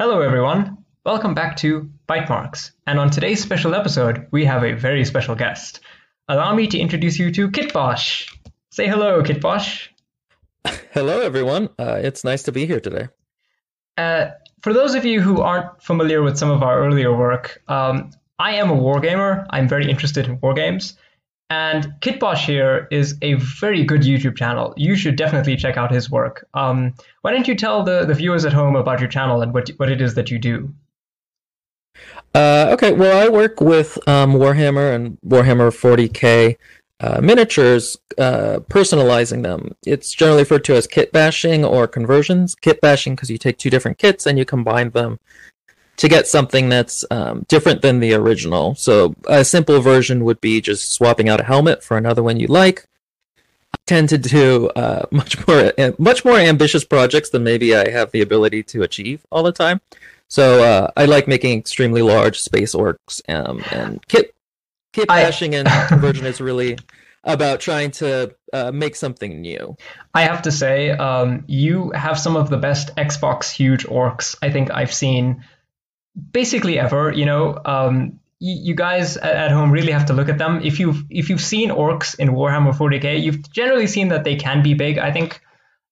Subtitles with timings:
[0.00, 0.84] Hello, everyone.
[1.04, 5.34] Welcome back to Bite Marks, And on today's special episode, we have a very special
[5.34, 5.80] guest.
[6.28, 8.32] Allow me to introduce you to Kitbosh.
[8.70, 9.88] Say hello, Kitbosh.
[10.92, 11.70] Hello, everyone.
[11.80, 13.08] Uh, it's nice to be here today.
[13.96, 14.26] Uh,
[14.62, 18.52] for those of you who aren't familiar with some of our earlier work, um, I
[18.52, 19.48] am a wargamer.
[19.50, 20.94] I'm very interested in wargames.
[21.50, 24.74] And Kitbosh here is a very good YouTube channel.
[24.76, 26.46] You should definitely check out his work.
[26.52, 29.68] Um, why don't you tell the, the viewers at home about your channel and what,
[29.78, 30.74] what it is that you do?
[32.34, 36.56] Uh, okay, well, I work with um, Warhammer and Warhammer 40k
[37.00, 39.74] uh, miniatures, uh, personalizing them.
[39.86, 42.54] It's generally referred to as kit bashing or conversions.
[42.56, 45.18] Kit bashing because you take two different kits and you combine them
[45.98, 48.74] to get something that's um, different than the original.
[48.76, 52.46] So a simple version would be just swapping out a helmet for another one you
[52.46, 52.86] like.
[53.74, 57.90] I tend to do uh, much more uh, much more ambitious projects than maybe I
[57.90, 59.80] have the ability to achieve all the time.
[60.28, 64.34] So uh, I like making extremely large space orcs, um, and kit
[64.92, 65.58] kit bashing I...
[65.58, 66.78] and conversion is really
[67.24, 69.76] about trying to uh, make something new.
[70.14, 74.50] I have to say, um, you have some of the best Xbox huge orcs I
[74.50, 75.44] think I've seen
[76.32, 77.12] basically ever.
[77.12, 80.60] You know, um, you guys at home really have to look at them.
[80.62, 84.62] If you've if you've seen orcs in Warhammer 40k, you've generally seen that they can
[84.62, 84.98] be big.
[84.98, 85.40] I think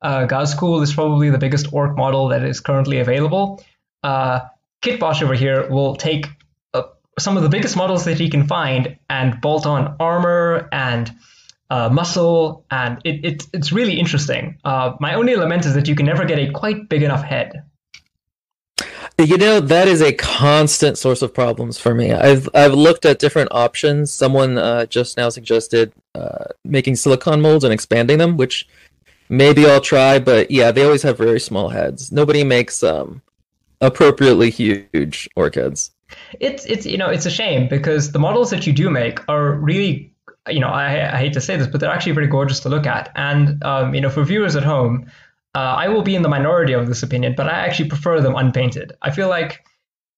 [0.03, 3.65] uh, Ghazghkull is probably the biggest orc model that is currently available.
[4.03, 4.41] Uh,
[4.83, 6.27] Kitbosh over here will take
[6.73, 6.83] uh,
[7.19, 11.11] some of the biggest models that he can find and bolt on armor and
[11.69, 14.59] uh, muscle, and it, it, it's really interesting.
[14.65, 17.65] Uh, my only lament is that you can never get a quite big enough head.
[19.19, 22.13] You know that is a constant source of problems for me.
[22.13, 24.13] I've I've looked at different options.
[24.13, 28.69] Someone uh, just now suggested uh, making silicon molds and expanding them, which
[29.31, 30.19] maybe I'll try.
[30.19, 32.13] But yeah, they always have very small heads.
[32.13, 33.23] Nobody makes um,
[33.81, 35.93] appropriately huge orchids.
[36.39, 39.53] It's it's you know it's a shame because the models that you do make are
[39.53, 40.13] really
[40.47, 42.87] you know I, I hate to say this, but they're actually very gorgeous to look
[42.87, 43.13] at.
[43.17, 45.11] And um, you know for viewers at home
[45.57, 48.37] uh, I will be in the minority of this opinion, but I actually prefer them
[48.37, 48.93] unpainted.
[49.01, 49.65] I feel like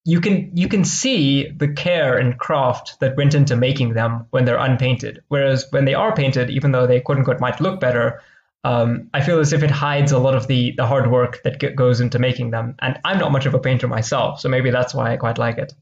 [0.04, 4.44] you can you can see the care and craft that went into making them when
[4.44, 5.22] they're unpainted.
[5.28, 8.20] Whereas when they are painted, even though they quote unquote might look better,
[8.64, 11.76] um, I feel as if it hides a lot of the the hard work that
[11.76, 12.74] goes into making them.
[12.80, 15.58] And I'm not much of a painter myself, so maybe that's why I quite like
[15.58, 15.72] it.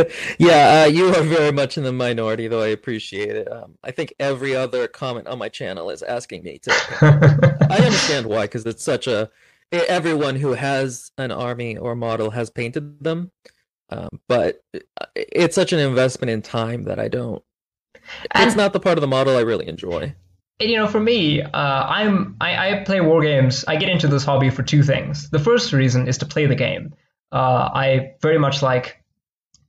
[0.38, 3.50] yeah, uh, you are very much in the minority, though I appreciate it.
[3.50, 6.70] Um, I think every other comment on my channel is asking me to.
[7.70, 9.30] I understand why, because it's such a.
[9.70, 13.30] Everyone who has an army or model has painted them,
[13.88, 14.62] um, but
[15.14, 17.42] it's such an investment in time that I don't.
[18.32, 20.14] And, it's not the part of the model I really enjoy.
[20.60, 23.64] You know, for me, uh, I'm I, I play war games.
[23.66, 25.30] I get into this hobby for two things.
[25.30, 26.94] The first reason is to play the game.
[27.32, 29.01] Uh, I very much like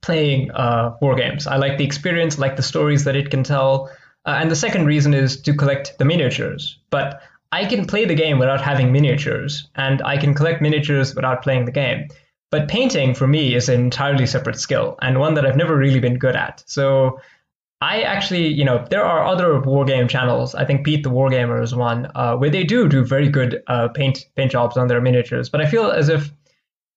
[0.04, 1.48] playing uh, war games.
[1.48, 3.90] I like the experience, like the stories that it can tell.
[4.26, 6.78] Uh, and the second reason is to collect the miniatures.
[6.92, 7.22] But
[7.52, 11.66] I can play the game without having miniatures, and I can collect miniatures without playing
[11.66, 12.08] the game.
[12.52, 16.00] But painting for me is an entirely separate skill and one that I've never really
[16.00, 16.64] been good at.
[16.68, 17.20] So
[17.82, 20.54] I actually, you know, there are other war game channels.
[20.54, 23.88] I think Pete the Wargamer is one uh, where they do do very good uh,
[23.88, 25.50] paint paint jobs on their miniatures.
[25.50, 26.32] But I feel as if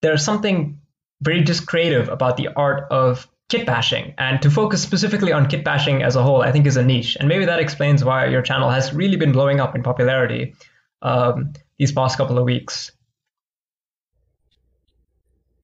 [0.03, 0.79] there's something
[1.21, 4.15] very just creative about the art of kit bashing.
[4.19, 7.17] And to focus specifically on kit bashing as a whole i think is a niche.
[7.19, 10.55] And maybe that explains why your channel has really been blowing up in popularity
[11.03, 12.93] um, these past couple of weeks.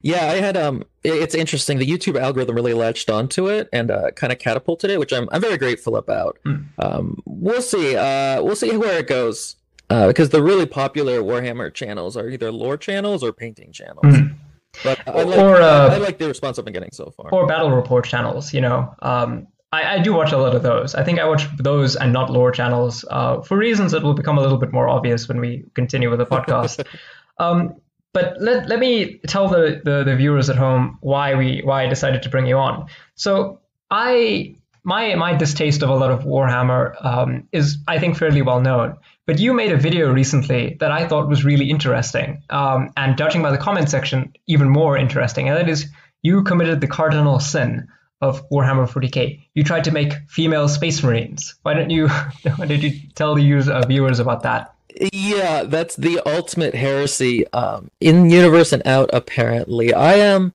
[0.01, 1.79] Yeah i had um it's interesting.
[1.79, 5.29] The youtube algorithm really latched onto it and uh, kind of catapulted it which i'm,
[5.33, 6.39] I'm very grateful about.
[6.47, 6.67] Mm.
[6.79, 9.57] um, we'll see uh, we'll see where it goes
[9.91, 14.05] uh, because the really popular warhammer channels are either lore channels or painting channels.
[14.05, 14.35] Mm.
[14.85, 17.29] But I like, or uh, I like the response I've been getting so far.
[17.33, 18.95] Or battle report channels, you know.
[19.01, 20.95] Um, I, I, do watch a lot of those.
[20.95, 24.39] I think I watch those and not lore channels uh, for reasons that will become
[24.39, 26.85] a little bit more obvious when we continue with the podcast.
[27.39, 27.77] um,
[28.13, 31.87] but let, let me tell the, the, the viewers at home why we why I
[31.89, 32.89] decided to bring you on.
[33.15, 33.61] So
[33.91, 38.61] I my my distaste of a lot of Warhammer um, is I think fairly well
[38.61, 38.99] known.
[39.27, 43.43] But you made a video recently that I thought was really interesting, um, and judging
[43.43, 45.49] by the comment section, even more interesting.
[45.49, 45.89] And that is,
[46.23, 47.89] you committed the cardinal sin
[48.21, 49.41] of Warhammer 40k.
[49.55, 51.55] You tried to make female space marines.
[51.63, 52.09] Why don't you?
[52.57, 54.75] Why did you tell the user, uh, viewers about that?
[55.13, 57.47] Yeah, that's the ultimate heresy.
[57.53, 59.93] Um, in universe and out, apparently.
[59.95, 60.43] I am.
[60.43, 60.55] Um,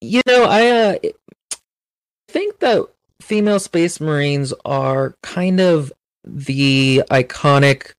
[0.00, 0.96] you know, I uh,
[2.28, 2.86] think that
[3.20, 5.92] female space marines are kind of
[6.28, 7.92] the iconic,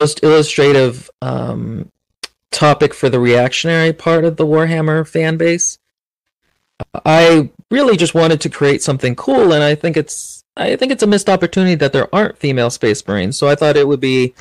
[0.00, 1.90] most illustrative um,
[2.50, 5.78] topic for the reactionary part of the Warhammer fan base.
[7.04, 11.02] I really just wanted to create something cool, and I think it's I think it's
[11.02, 13.36] a missed opportunity that there aren't female Space Marines.
[13.36, 14.34] So I thought it would be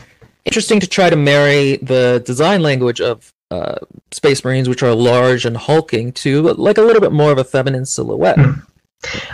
[0.46, 3.78] interesting to try to marry the design language of uh,
[4.12, 7.44] Space Marines, which are large and hulking, to like a little bit more of a
[7.44, 8.40] feminine silhouette.
[8.40, 8.52] Hmm.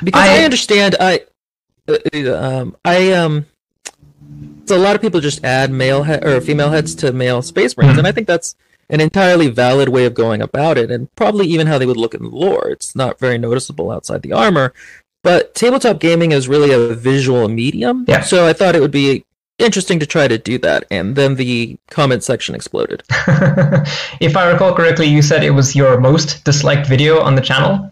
[0.03, 1.21] Because I, I- understand, I,
[1.87, 3.45] uh, uh, um, I um,
[4.69, 7.75] so a lot of people just add male he- or female heads to male Space
[7.75, 8.55] Marines, and I think that's
[8.87, 12.13] an entirely valid way of going about it, and probably even how they would look
[12.13, 12.69] in the lore.
[12.69, 14.71] It's not very noticeable outside the armor,
[15.23, 18.05] but tabletop gaming is really a visual medium.
[18.07, 18.21] Yeah.
[18.21, 19.25] So I thought it would be
[19.57, 23.01] interesting to try to do that, and then the comment section exploded.
[24.21, 27.89] if I recall correctly, you said it was your most disliked video on the channel.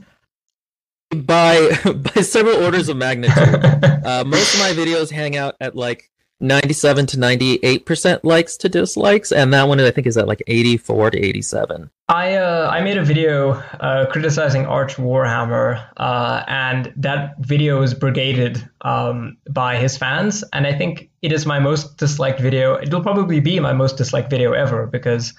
[1.16, 1.72] by
[2.14, 3.66] by several orders of magnitude.
[4.06, 8.69] uh, most of my videos hang out at like 97 to 98 percent likes to
[8.69, 11.89] dislikes, and that one I think is at like 84 to 87.
[12.10, 17.94] I uh, I made a video uh, criticizing Arch Warhammer, uh, and that video was
[17.94, 22.78] brigaded um, by his fans, and I think it is my most disliked video.
[22.78, 25.33] It'll probably be my most disliked video ever because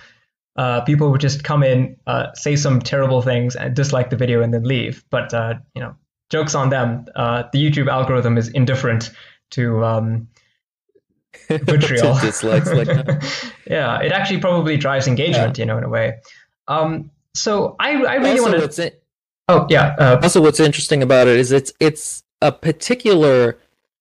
[0.56, 4.42] uh, people would just come in, uh, say some terrible things, and dislike the video
[4.42, 5.04] and then leave.
[5.10, 5.94] But uh, you know,
[6.30, 7.06] jokes on them.
[7.14, 9.10] Uh, the YouTube algorithm is indifferent
[9.50, 10.28] to um,
[11.62, 12.18] vitriol.
[12.18, 13.52] Dislikes like that.
[13.66, 16.18] yeah, it actually probably drives engagement, you know, in a way.
[16.66, 18.92] Um, so I, I really want to.
[19.48, 23.58] Oh yeah, uh, also what's interesting about it is it's it's a particular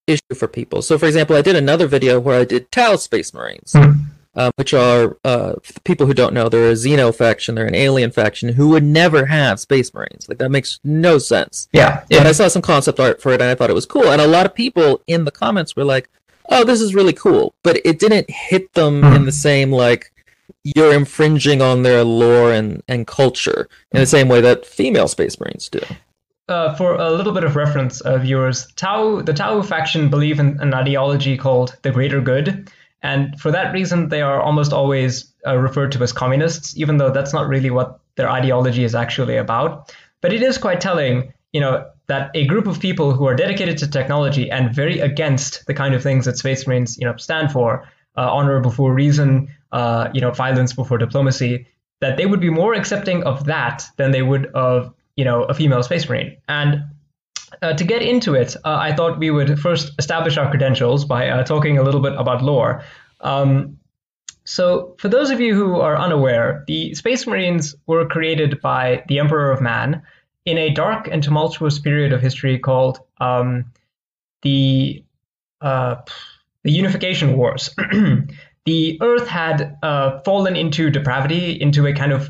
[0.07, 0.81] issue for people.
[0.81, 3.73] So, for example, I did another video where I did Tau Space Marines.
[3.73, 3.91] Hmm.
[4.35, 8.11] Um, which are uh, people who don't know, they're a Xeno faction, they're an alien
[8.11, 10.29] faction who would never have Space Marines.
[10.29, 11.67] Like that makes no sense.
[11.73, 14.11] yeah, But I saw some concept art for it and I thought it was cool.
[14.11, 16.07] And a lot of people in the comments were like,
[16.49, 17.53] oh, this is really cool.
[17.63, 19.13] But it didn't hit them Hmm.
[19.15, 20.11] in the same, like,
[20.63, 25.39] you're infringing on their lore and, and culture in the same way that female Space
[25.39, 25.79] Marines do.
[26.49, 30.57] Uh, for a little bit of reference, uh, viewers, Tau, the Tau faction believe in
[30.61, 32.69] an ideology called the greater good,
[33.03, 37.11] and for that reason, they are almost always uh, referred to as communists, even though
[37.11, 39.93] that's not really what their ideology is actually about.
[40.21, 43.77] But it is quite telling, you know, that a group of people who are dedicated
[43.79, 47.51] to technology and very against the kind of things that Space Marines, you know, stand
[47.51, 51.67] for, uh, honor before reason, uh, you know, violence before diplomacy,
[51.99, 55.53] that they would be more accepting of that than they would of, you know, a
[55.53, 56.38] female Space Marine.
[56.47, 56.83] And
[57.61, 61.29] uh, to get into it, uh, I thought we would first establish our credentials by
[61.29, 62.83] uh, talking a little bit about lore.
[63.21, 63.79] Um,
[64.43, 69.19] so, for those of you who are unaware, the Space Marines were created by the
[69.19, 70.03] Emperor of Man
[70.47, 73.65] in a dark and tumultuous period of history called um,
[74.44, 75.03] the
[75.59, 75.95] uh,
[76.63, 77.69] the Unification Wars.
[78.65, 82.29] the Earth had uh, fallen into depravity, into a kind of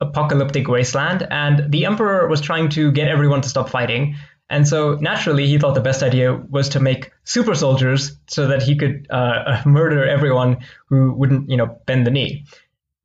[0.00, 4.16] apocalyptic wasteland, and the Emperor was trying to get everyone to stop fighting.
[4.48, 8.62] And so naturally, he thought the best idea was to make super soldiers so that
[8.62, 12.46] he could uh, murder everyone who wouldn't, you know, bend the knee.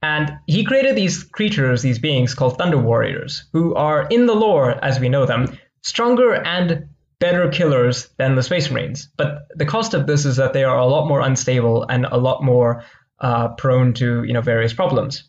[0.03, 4.71] And he created these creatures, these beings called Thunder Warriors, who are in the lore,
[4.83, 6.89] as we know them, stronger and
[7.19, 9.07] better killers than the Space Marines.
[9.15, 12.17] But the cost of this is that they are a lot more unstable and a
[12.17, 12.83] lot more
[13.19, 15.23] uh, prone to, you know, various problems.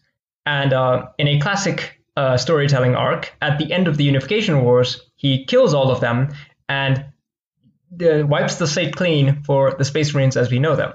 [0.44, 5.00] And uh, in a classic uh, storytelling arc, at the end of the Unification Wars,
[5.14, 6.34] he kills all of them
[6.68, 7.04] and
[8.02, 10.94] uh, wipes the slate clean for the Space Marines as we know them.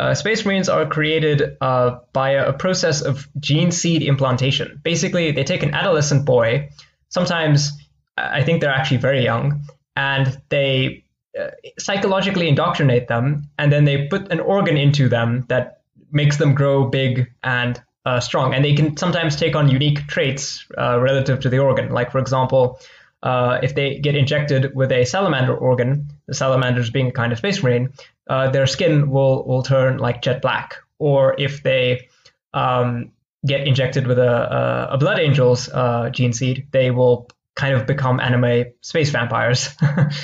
[0.00, 4.80] Uh, Space Marines are created uh, by a, process of gene seed implantation.
[4.82, 6.70] Basically, they take an adolescent boy,
[7.10, 7.72] sometimes
[8.16, 9.60] I think they're actually very young,
[9.96, 11.04] and they
[11.38, 16.54] uh, psychologically indoctrinate them, and then they put an organ into them that makes them
[16.54, 18.54] grow big and uh, strong.
[18.54, 21.90] And they can sometimes take on unique traits uh, relative to the organ.
[21.90, 22.80] Like, for example,
[23.22, 27.92] if they get injected with a salamander organ, salamanders being a kind of space marine,
[28.28, 30.76] uh, their skin will will turn like jet black.
[30.98, 32.08] Or if they
[32.52, 33.12] um,
[33.46, 37.86] get injected with a, a, a blood angel's uh, gene seed, they will kind of
[37.86, 39.70] become anime space vampires.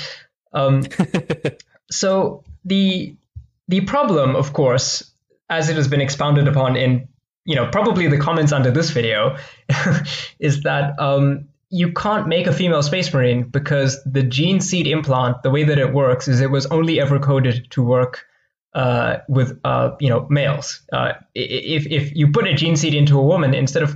[0.53, 0.83] um,
[1.91, 3.15] so the
[3.67, 5.11] the problem, of course,
[5.49, 7.07] as it has been expounded upon in
[7.45, 9.37] you know probably the comments under this video,
[10.39, 15.43] is that um, you can't make a female space marine because the gene seed implant,
[15.43, 18.25] the way that it works, is it was only ever coded to work
[18.73, 20.81] uh, with uh, you know males.
[20.93, 23.95] Uh, if if you put a gene seed into a woman instead of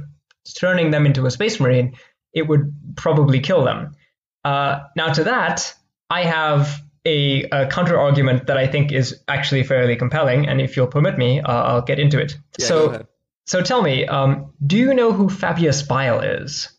[0.57, 1.95] turning them into a space marine,
[2.33, 3.95] it would probably kill them.
[4.43, 5.73] Uh, now to that,
[6.09, 10.75] I have a, a counter argument that I think is actually fairly compelling, and if
[10.75, 12.37] you'll permit me, uh, I'll get into it.
[12.57, 13.05] Yeah, so
[13.45, 16.69] so tell me, um, do you know who Fabius Bile is?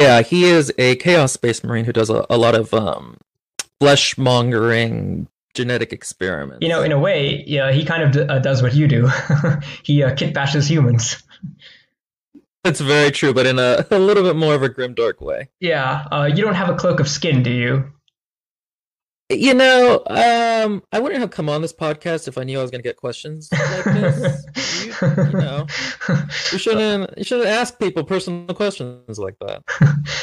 [0.00, 3.16] Yeah, he is a Chaos Space Marine who does a, a lot of um,
[3.80, 6.62] flesh mongering genetic experiments.
[6.62, 9.08] You know, in a way, yeah, he kind of d- uh, does what you do.
[9.82, 11.22] he uh, kit bashes humans.
[12.62, 15.48] That's very true, but in a, a little bit more of a grim, dark way.
[15.60, 17.92] Yeah, uh, you don't have a cloak of skin, do you?
[19.30, 22.70] You know, um, I wouldn't have come on this podcast if I knew I was
[22.70, 24.82] going to get questions like this.
[24.86, 25.66] you, you know,
[26.50, 29.62] you shouldn't you shouldn't ask people personal questions like that.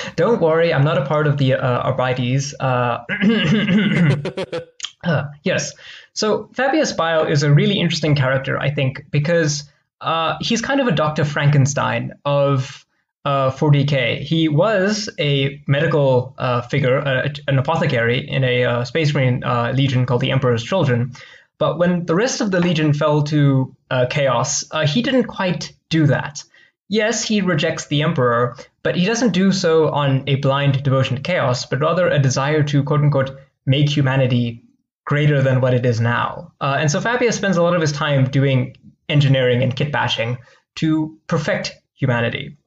[0.16, 2.56] Don't worry, I'm not a part of the uh, Arbites.
[2.60, 3.04] Uh,
[5.04, 5.74] uh, yes.
[6.14, 9.70] So Fabius Bile is a really interesting character, I think, because
[10.02, 11.26] uh, he's kind of a Dr.
[11.26, 12.85] Frankenstein of
[13.26, 14.22] uh, 40k.
[14.22, 19.74] He was a medical uh, figure, uh, an apothecary in a uh, Space Marine uh,
[19.76, 21.14] legion called the Emperor's Children.
[21.58, 23.76] But when the rest of the legion fell to
[24.10, 26.44] chaos, he didn't quite do that.
[26.90, 31.22] Yes, he rejects the Emperor, but he doesn't do so on a blind devotion to
[31.22, 34.64] chaos, but rather a desire to quote unquote make humanity
[35.06, 36.52] greater than what it is now.
[36.60, 38.76] and so Fabius spends a lot of his time doing
[39.08, 40.38] engineering and kit bashing
[40.76, 42.58] to perfect humanity.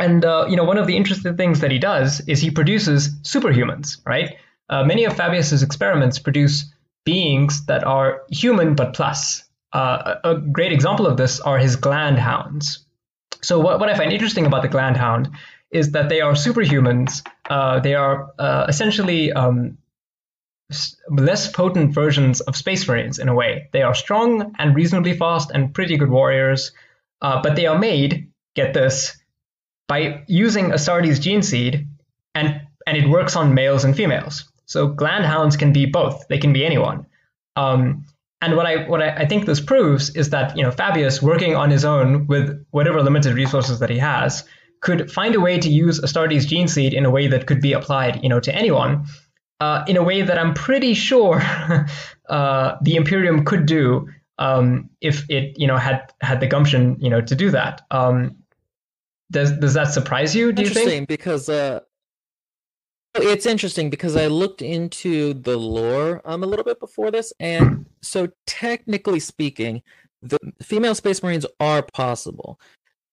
[0.00, 3.10] And uh, you know, one of the interesting things that he does is he produces
[3.20, 4.36] superhumans, right?
[4.70, 6.72] Uh, many of Fabius's experiments produce
[7.04, 9.44] beings that are human but plus.
[9.72, 12.86] Uh, a great example of this are his gland hounds.
[13.42, 15.28] So what, what I find interesting about the gland hound
[15.70, 17.22] is that they are superhumans.
[17.48, 19.78] Uh, they are uh, essentially um,
[21.08, 23.68] less potent versions of space marines in a way.
[23.72, 26.72] They are strong and reasonably fast and pretty good warriors,
[27.22, 29.19] uh, but they are made, get this,
[29.90, 31.88] by using Astartes gene seed,
[32.36, 34.44] and and it works on males and females.
[34.64, 37.06] So gland hounds can be both; they can be anyone.
[37.56, 38.06] Um,
[38.40, 41.56] and what I what I, I, think this proves is that you know Fabius, working
[41.56, 44.44] on his own with whatever limited resources that he has,
[44.80, 47.72] could find a way to use Astartes gene seed in a way that could be
[47.72, 49.06] applied you know to anyone,
[49.58, 51.42] uh, in a way that I'm pretty sure
[52.28, 57.10] uh, the Imperium could do um, if it you know had had the gumption you
[57.10, 57.82] know to do that.
[57.90, 58.36] Um,
[59.30, 60.52] does does that surprise you?
[60.52, 61.08] Do you think?
[61.08, 61.80] Because uh,
[63.14, 67.86] it's interesting because I looked into the lore um a little bit before this, and
[68.02, 69.82] so technically speaking,
[70.22, 72.60] the female space marines are possible.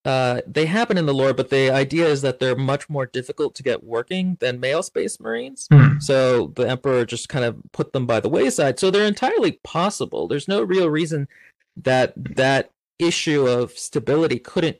[0.05, 3.53] Uh, they happen in the lore, but the idea is that they're much more difficult
[3.53, 5.67] to get working than male space marines.
[5.69, 5.99] Hmm.
[5.99, 8.79] So the emperor just kind of put them by the wayside.
[8.79, 10.29] So they're entirely possible.
[10.29, 11.27] There's no real reason
[11.75, 14.77] that that issue of stability couldn't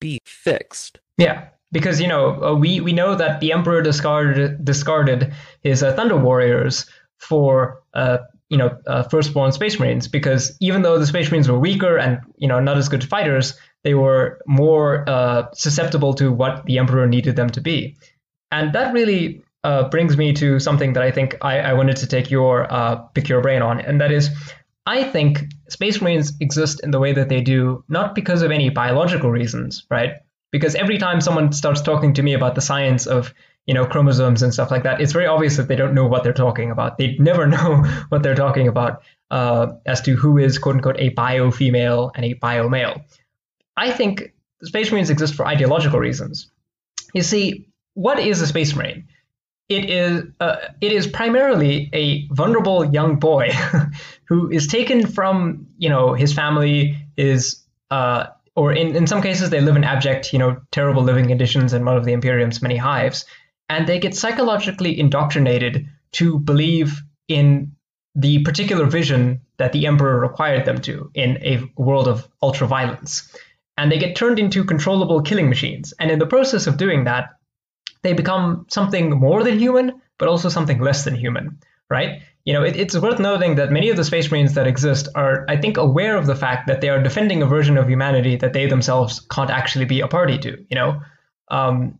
[0.00, 1.00] be fixed.
[1.18, 5.92] Yeah, because you know uh, we we know that the emperor discarded discarded his uh,
[5.94, 6.86] thunder warriors
[7.18, 11.58] for uh, you know uh, firstborn space marines because even though the space marines were
[11.58, 16.64] weaker and you know not as good fighters, they were more uh, susceptible to what
[16.66, 17.96] the emperor needed them to be,
[18.50, 19.42] and that really.
[19.64, 22.68] Uh, brings me to something that I think I, I wanted to take your
[23.14, 24.30] pick your brain on, and that is
[24.86, 28.70] I think space marines exist in the way that they do, not because of any
[28.70, 30.14] biological reasons, right?
[30.52, 33.34] Because every time someone starts talking to me about the science of,
[33.66, 36.22] you know, chromosomes and stuff like that, it's very obvious that they don't know what
[36.22, 36.98] they're talking about.
[36.98, 41.10] They never know what they're talking about uh, as to who is quote unquote a
[41.10, 43.02] bio female and a bio male.
[43.76, 44.32] I think
[44.62, 46.50] space marines exist for ideological reasons.
[47.12, 49.08] You see, what is a space marine?
[49.68, 53.50] It is uh, it is primarily a vulnerable young boy
[54.24, 59.50] who is taken from you know his family is uh, or in, in some cases
[59.50, 62.76] they live in abject you know terrible living conditions in one of the imperium's many
[62.76, 63.24] hives
[63.68, 67.72] and they get psychologically indoctrinated to believe in
[68.14, 73.28] the particular vision that the emperor required them to in a world of ultra violence
[73.76, 75.92] and they get turned into controllable killing machines.
[76.00, 77.30] And in the process of doing that
[78.02, 81.58] they become something more than human, but also something less than human,
[81.90, 82.22] right?
[82.44, 85.44] You know, it, it's worth noting that many of the space marines that exist are,
[85.48, 88.52] I think, aware of the fact that they are defending a version of humanity that
[88.52, 90.64] they themselves can't actually be a party to.
[90.70, 91.00] You know,
[91.48, 91.98] um,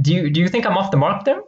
[0.00, 1.40] do you do you think I'm off the mark there?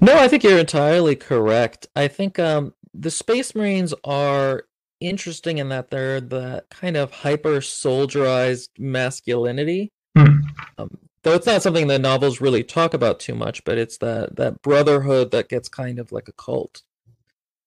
[0.00, 1.86] No, I think you're entirely correct.
[1.96, 4.64] I think um, the space marines are
[5.00, 9.90] interesting in that they're the kind of hyper soldierized masculinity.
[10.16, 10.40] Hmm.
[10.76, 14.36] Um, though it's not something that novels really talk about too much but it's that
[14.36, 16.82] that brotherhood that gets kind of like a cult.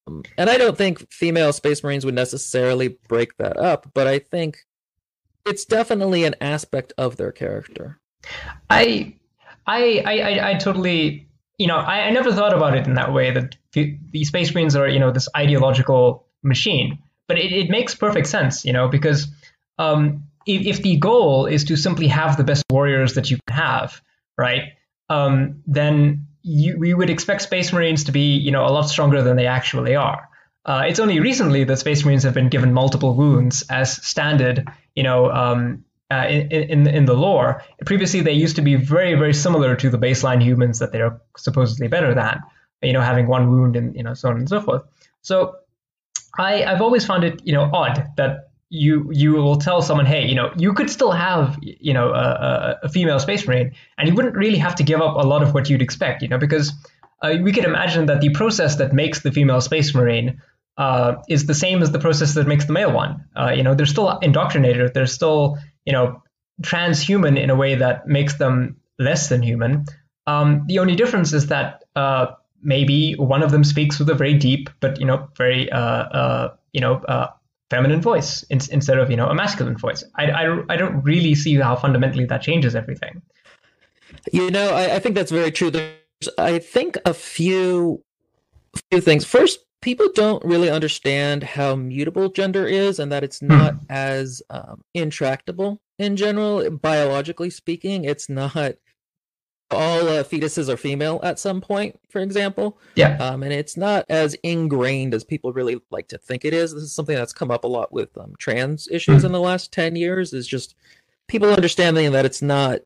[0.08, 4.20] Um, and i don't think female space marines would necessarily break that up but i
[4.20, 4.58] think
[5.46, 8.00] it's definitely an aspect of their character.
[8.70, 9.16] I
[9.68, 13.32] i i, I totally you know I, I never thought about it in that way
[13.32, 17.96] that the, the space marines are you know this ideological machine but it, it makes
[17.96, 19.28] perfect sense you know because
[19.80, 23.58] um, if, if the goal is to simply have the best warriors that you can
[23.58, 24.02] have,
[24.38, 24.74] right?
[25.10, 29.22] Um, then you, we would expect Space Marines to be, you know, a lot stronger
[29.22, 30.30] than they actually are.
[30.66, 35.04] Uh, it's only recently that Space Marines have been given multiple wounds as standard, you
[35.04, 37.64] know, um, uh, in, in in the lore.
[37.86, 41.88] Previously, they used to be very very similar to the baseline humans that they're supposedly
[41.88, 42.42] better than,
[42.82, 44.84] you know, having one wound and you know so on and so forth.
[45.22, 45.56] So,
[46.38, 50.26] I I've always found it you know odd that you you will tell someone, hey,
[50.26, 54.16] you know, you could still have you know a, a female space marine, and you
[54.16, 56.74] wouldn't really have to give up a lot of what you'd expect, you know, because
[57.22, 60.42] uh, we could imagine that the process that makes the female space marine
[60.78, 63.24] uh, is the same as the process that makes the male one.
[63.36, 64.92] Uh, you know, they're still indoctrinated.
[64.96, 66.24] They're still, you know,
[66.64, 69.86] transhuman in a way that makes them less than human.
[70.26, 72.26] Um, the only difference is that uh,
[72.64, 76.56] maybe one of them speaks with a very deep, but you know, very uh, uh,
[76.72, 77.04] you know,
[77.74, 80.04] feminine voice in, instead of you know a masculine voice.
[80.16, 83.22] I, I, I don't really see how fundamentally that changes everything.
[84.32, 85.72] You know, I, I think that's very true.
[85.72, 88.04] There's, I think a few
[88.92, 89.26] few things.
[89.26, 93.48] First, people don't really understand how mutable gender is and that it's hmm.
[93.48, 98.74] not as um, intractable in general biologically speaking it's not
[99.74, 104.06] all uh, fetuses are female at some point for example yeah um, and it's not
[104.10, 107.52] as ingrained as people really like to think it is this is something that's come
[107.52, 109.28] up a lot with um, trans issues hmm.
[109.28, 110.76] in the last 10 years is just
[111.28, 112.80] people understanding that it's not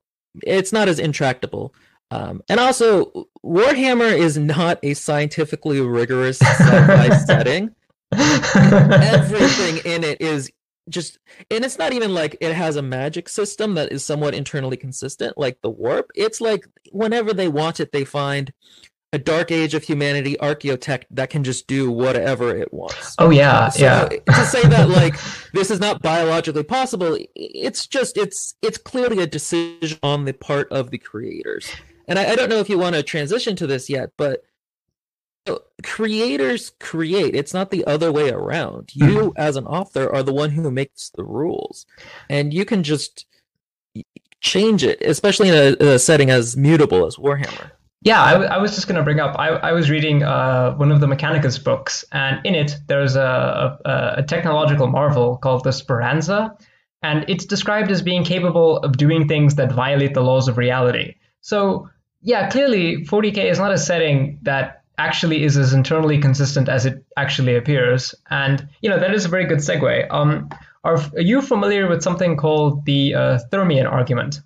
[0.44, 1.74] it's not as intractable
[2.10, 7.76] um, and also, Warhammer is not a scientifically rigorous sci-fi setting.
[8.14, 10.50] Everything in it is
[10.90, 11.20] just,
[11.52, 15.38] and it's not even like it has a magic system that is somewhat internally consistent,
[15.38, 16.12] like the warp.
[16.16, 18.54] It's like whenever they want it, they find
[19.14, 23.16] a dark age of humanity archaeotech that can just do whatever it wants.
[23.18, 24.08] Oh yeah, so yeah.
[24.08, 25.16] to say that like
[25.54, 30.72] this is not biologically possible, it's just it's it's clearly a decision on the part
[30.72, 31.72] of the creators
[32.08, 34.44] and I, I don't know if you want to transition to this yet, but
[35.84, 37.36] creators create.
[37.36, 38.92] It's not the other way around.
[38.94, 39.30] You mm-hmm.
[39.38, 41.86] as an author are the one who makes the rules.
[42.30, 43.26] And you can just
[44.42, 47.72] change it especially in a, a setting as mutable as warhammer.
[48.04, 50.76] Yeah I, w- I was just going to bring up I, I was reading uh,
[50.76, 55.64] one of the mechanicus books and in it there's a, a, a technological marvel called
[55.64, 56.56] the speranza
[57.02, 61.16] and it's described as being capable of doing things that violate the laws of reality.
[61.42, 61.90] So
[62.22, 67.06] yeah, clearly 40k is not a setting that actually is as internally consistent as it
[67.16, 68.16] actually appears.
[68.30, 70.08] And you know that is a very good segue.
[70.10, 70.50] Um,
[70.84, 74.42] are, are you familiar with something called the uh, Thermian argument?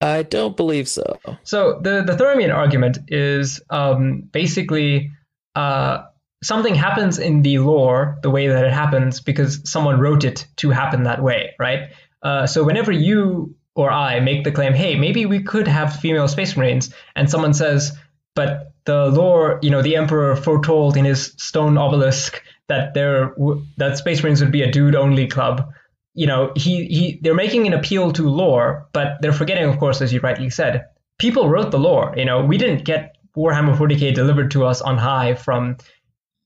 [0.00, 1.18] I don't believe so.
[1.42, 5.10] So the the Thermian argument is um, basically
[5.54, 6.04] uh,
[6.42, 10.70] something happens in the lore the way that it happens because someone wrote it to
[10.70, 11.90] happen that way, right?
[12.22, 16.28] Uh, so whenever you or I make the claim, hey, maybe we could have female
[16.28, 17.96] space marines, and someone says,
[18.36, 23.34] but the lore, you know, the emperor foretold in his stone obelisk that there
[23.78, 25.68] that space marines would be a dude only club.
[26.14, 30.00] You know, he he they're making an appeal to lore, but they're forgetting, of course,
[30.00, 30.84] as you rightly said,
[31.18, 32.14] people wrote the lore.
[32.16, 35.76] You know, we didn't get Warhammer 40k delivered to us on high from,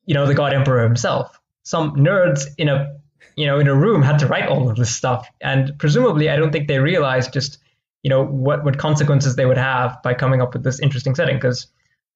[0.06, 1.38] you know, the God Emperor himself.
[1.62, 2.96] Some nerds in a
[3.36, 6.36] you know in a room had to write all of this stuff and presumably i
[6.36, 7.58] don't think they realized just
[8.02, 11.36] you know what what consequences they would have by coming up with this interesting setting
[11.36, 11.68] because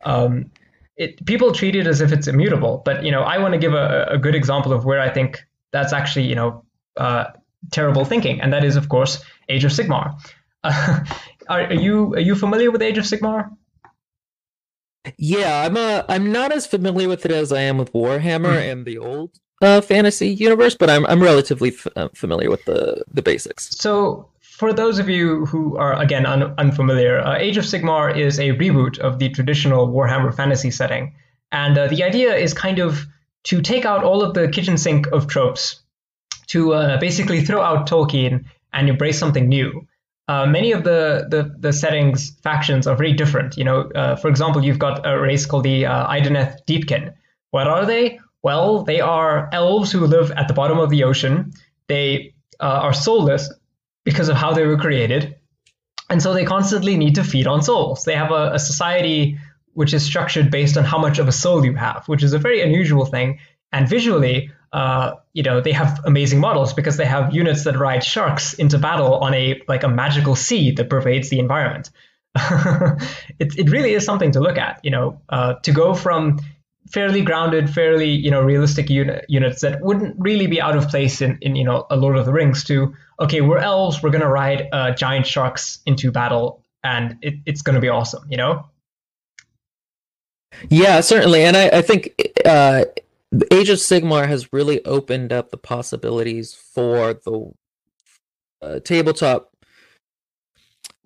[0.05, 0.51] um,
[0.97, 3.75] it people treat it as if it's immutable but you know i want to give
[3.75, 6.64] a, a good example of where i think that's actually you know
[6.97, 7.25] uh,
[7.73, 10.14] terrible thinking and that is of course age of sigmar
[10.62, 11.01] uh,
[11.49, 13.51] are, are you are you familiar with age of sigmar
[15.19, 18.73] yeah, I'm uh, I'm not as familiar with it as I am with Warhammer mm.
[18.73, 23.05] and the old uh, fantasy universe, but I'm I'm relatively f- uh, familiar with the
[23.12, 23.77] the basics.
[23.77, 28.38] So, for those of you who are again un- unfamiliar, uh, Age of Sigmar is
[28.38, 31.14] a reboot of the traditional Warhammer fantasy setting,
[31.51, 33.05] and uh, the idea is kind of
[33.45, 35.83] to take out all of the kitchen sink of tropes,
[36.47, 39.87] to uh, basically throw out Tolkien and embrace something new.
[40.29, 43.57] Uh, many of the, the, the settings factions are very different.
[43.57, 47.12] You know, uh, for example, you've got a race called the uh, Idoneth Deepkin.
[47.51, 48.21] What are they?
[48.43, 51.53] Well, they are elves who live at the bottom of the ocean.
[51.88, 53.53] They uh, are soulless
[54.05, 55.37] because of how they were created.
[56.11, 58.05] And so they constantly need to feed on souls.
[58.05, 59.38] They have a, a society
[59.73, 62.38] which is structured based on how much of a soul you have, which is a
[62.38, 63.40] very unusual thing.
[63.73, 68.05] And visually, uh, you know, they have amazing models because they have units that ride
[68.05, 71.90] sharks into battle on a like a magical sea that pervades the environment.
[73.38, 74.81] it, it really is something to look at.
[74.83, 76.40] You know, uh, to go from
[76.90, 81.20] fairly grounded, fairly you know realistic unit, units that wouldn't really be out of place
[81.20, 82.64] in, in you know a Lord of the Rings.
[82.64, 87.62] To okay, we're elves, we're gonna ride uh, giant sharks into battle, and it, it's
[87.62, 88.66] gonna be awesome, you know.
[90.68, 92.85] Yeah, certainly, and I, I think uh,
[93.51, 97.53] Age of Sigmar has really opened up the possibilities for the
[98.62, 99.51] uh, tabletop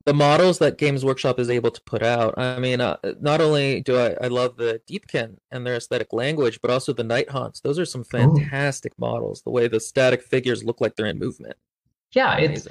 [0.09, 2.33] the models that Games Workshop is able to put out.
[2.39, 6.61] I mean, uh, not only do I, I love the Deepkin and their aesthetic language,
[6.63, 7.61] but also the Nighthaunts.
[7.61, 9.05] Those are some fantastic Ooh.
[9.05, 9.43] models.
[9.43, 11.57] The way the static figures look like they're in movement.
[12.13, 12.67] Yeah, it,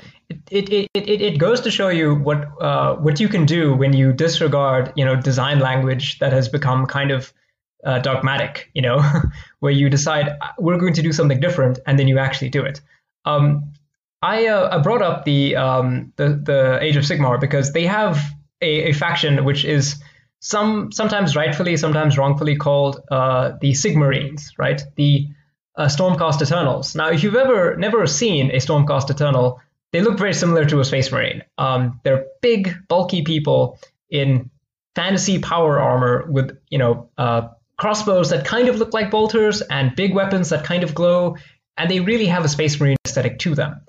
[0.49, 3.93] it, it, it, it goes to show you what uh, what you can do when
[3.93, 7.31] you disregard you know design language that has become kind of
[7.85, 8.71] uh, dogmatic.
[8.73, 8.99] You know,
[9.59, 12.65] where you decide uh, we're going to do something different, and then you actually do
[12.65, 12.81] it.
[13.25, 13.73] Um,
[14.21, 18.19] I, uh, I brought up the, um, the the Age of Sigmar because they have
[18.61, 20.01] a, a, faction which is
[20.39, 24.81] some sometimes rightfully, sometimes wrongfully called uh, the Sigmarines, right?
[24.95, 25.27] The
[25.75, 26.95] uh, Stormcast Eternals.
[26.95, 30.85] Now, if you've ever never seen a Stormcast Eternal, they look very similar to a
[30.85, 31.43] Space Marine.
[31.57, 34.49] Um, they're big, bulky people in
[34.95, 39.95] fantasy power armor with you know uh, crossbows that kind of look like bolters and
[39.95, 41.37] big weapons that kind of glow,
[41.77, 43.81] and they really have a Space Marine aesthetic to them.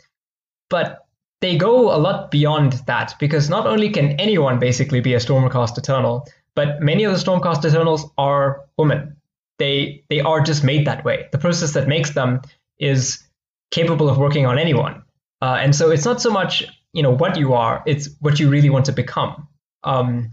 [0.71, 1.07] But
[1.41, 5.79] they go a lot beyond that because not only can anyone basically be a Stormcast
[5.79, 9.17] Eternal, but many of the Stormcast Eternals are women.
[9.59, 11.27] They they are just made that way.
[11.33, 12.43] The process that makes them
[12.79, 13.23] is
[13.71, 15.03] capable of working on anyone,
[15.43, 18.49] uh, and so it's not so much you know what you are; it's what you
[18.49, 19.49] really want to become.
[19.85, 20.33] Um,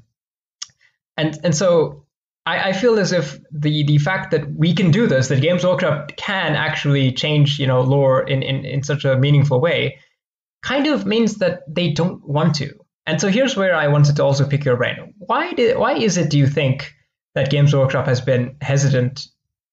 [1.17, 2.05] and and so
[2.45, 5.63] I, I feel as if the the fact that we can do this, that Games
[5.63, 9.99] Workshop can actually change you know lore in in, in such a meaningful way,
[10.65, 12.73] kind of means that they don't want to.
[13.05, 15.13] And so here's where I wanted to also pick your brain.
[15.19, 16.93] Why did why is it do you think
[17.35, 19.27] that Games Workshop has been hesitant,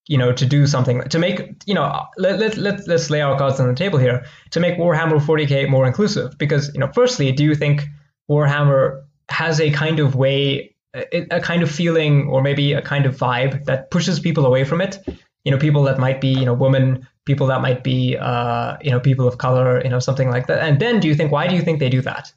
[0.06, 3.38] you know, to do something to make, you know, let, let, let, let's lay our
[3.38, 7.32] cards on the table here to make Warhammer 40K more inclusive because, you know, firstly,
[7.32, 7.84] do you think
[8.30, 13.06] Warhammer has a kind of way a, a kind of feeling or maybe a kind
[13.06, 14.98] of vibe that pushes people away from it?
[15.44, 18.90] You know, people that might be, you know, women people that might be uh, you
[18.90, 20.62] know people of color you know something like that.
[20.62, 22.32] And then do you think why do you think they do that?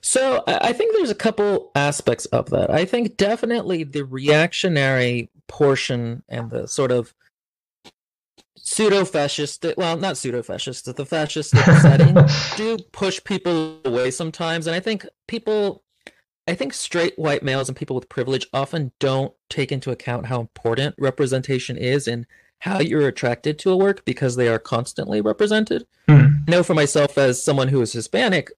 [0.00, 2.70] So i think there's a couple aspects of that.
[2.70, 7.14] I think definitely the reactionary portion and the sort of
[8.56, 11.50] pseudo-fascist well not pseudo-fascist the fascist
[11.82, 12.16] setting
[12.56, 14.66] do push people away sometimes.
[14.66, 15.84] And i think people
[16.48, 20.40] i think straight white males and people with privilege often don't take into account how
[20.40, 22.26] important representation is in
[22.62, 25.84] how you're attracted to a work because they are constantly represented.
[26.06, 26.44] Mm.
[26.46, 28.52] I know for myself as someone who is Hispanic,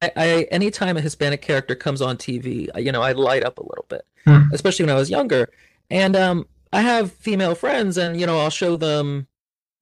[0.00, 3.62] I, I, anytime a Hispanic character comes on TV, you know, I light up a
[3.62, 4.50] little bit, mm.
[4.50, 5.50] especially when I was younger.
[5.90, 9.26] And um, I have female friends, and you know, I'll show them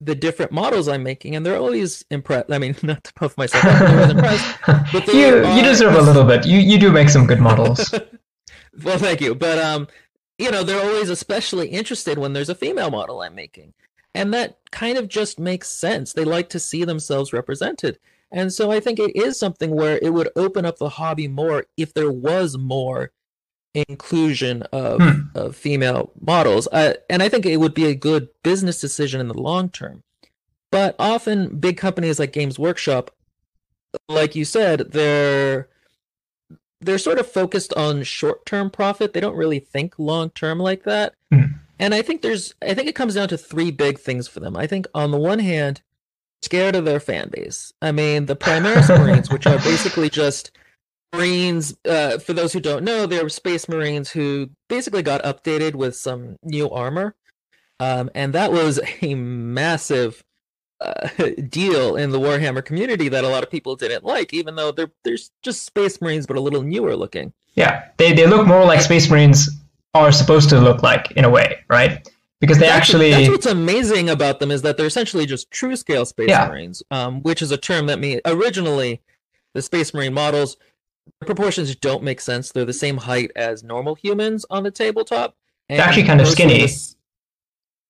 [0.01, 2.51] the different models I'm making, and they're always impressed.
[2.51, 4.59] I mean, not to puff myself up, they're always impressed.
[4.92, 5.57] But you are...
[5.57, 6.44] you deserve a little bit.
[6.44, 7.94] You you do make some good models.
[8.83, 9.37] well, thank you.
[9.37, 9.87] But um,
[10.38, 13.74] you know, they're always especially interested when there's a female model I'm making.
[14.14, 16.12] And that kind of just makes sense.
[16.12, 17.98] They like to see themselves represented.
[18.30, 21.66] And so I think it is something where it would open up the hobby more
[21.76, 23.10] if there was more
[23.74, 25.20] inclusion of, hmm.
[25.34, 26.66] of female models.
[26.72, 30.02] Uh, and I think it would be a good business decision in the long term.
[30.70, 33.10] But often, big companies like Games Workshop,
[34.08, 35.68] like you said, they're
[36.82, 39.12] they're sort of focused on short-term profit.
[39.12, 41.14] They don't really think long-term like that.
[41.32, 41.54] Mm.
[41.78, 44.56] And I think there's I think it comes down to three big things for them.
[44.56, 45.82] I think on the one hand,
[46.42, 47.72] scared of their fan base.
[47.80, 50.50] I mean, the Primaris Marines, which are basically just
[51.12, 55.96] Marines, uh, for those who don't know, they're Space Marines who basically got updated with
[55.96, 57.14] some new armor.
[57.80, 60.22] Um, and that was a massive
[60.82, 61.08] uh,
[61.48, 64.90] deal in the Warhammer community that a lot of people didn't like, even though they're
[65.04, 67.32] they're just Space Marines but a little newer looking.
[67.54, 69.48] Yeah, they they look more like Space Marines
[69.94, 72.06] are supposed to look like in a way, right?
[72.40, 75.76] Because they that's actually that's what's amazing about them is that they're essentially just true
[75.76, 76.48] scale Space yeah.
[76.48, 79.00] Marines, um, which is a term that me originally
[79.54, 80.56] the Space Marine models
[81.20, 82.52] proportions don't make sense.
[82.52, 85.36] They're the same height as normal humans on the tabletop.
[85.68, 86.58] They're actually kind of skinny.
[86.58, 86.68] They're,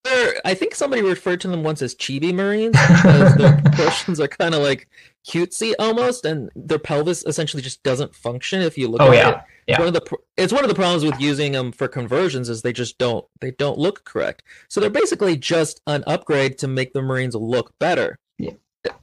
[0.05, 4.55] I think somebody referred to them once as chibi marines because their proportions are kind
[4.55, 4.89] of like
[5.27, 9.31] cutesy almost, and their pelvis essentially just doesn't function if you look oh, at yeah.
[9.31, 9.41] it.
[9.69, 9.79] Yeah.
[9.79, 12.73] One of the it's one of the problems with using them for conversions is they
[12.73, 14.43] just don't they don't look correct.
[14.69, 18.19] So they're basically just an upgrade to make the Marines look better.
[18.39, 18.53] Yeah.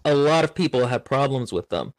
[0.04, 1.94] A lot of people have problems with them.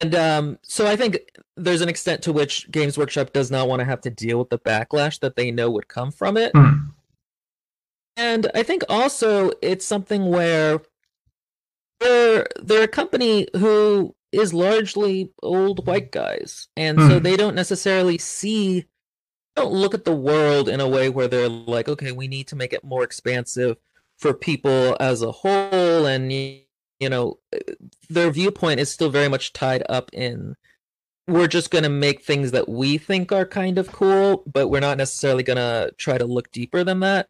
[0.00, 1.18] And um, so I think
[1.56, 4.50] there's an extent to which Games Workshop does not want to have to deal with
[4.50, 6.52] the backlash that they know would come from it.
[6.54, 6.93] Mm.
[8.16, 10.80] And I think also it's something where
[12.00, 17.22] they're they're a company who is largely old white guys, and so Mm.
[17.22, 18.86] they don't necessarily see
[19.56, 22.56] don't look at the world in a way where they're like, okay, we need to
[22.56, 23.76] make it more expansive
[24.18, 27.38] for people as a whole, and you know,
[28.10, 30.56] their viewpoint is still very much tied up in
[31.28, 34.80] we're just going to make things that we think are kind of cool, but we're
[34.80, 37.28] not necessarily going to try to look deeper than that.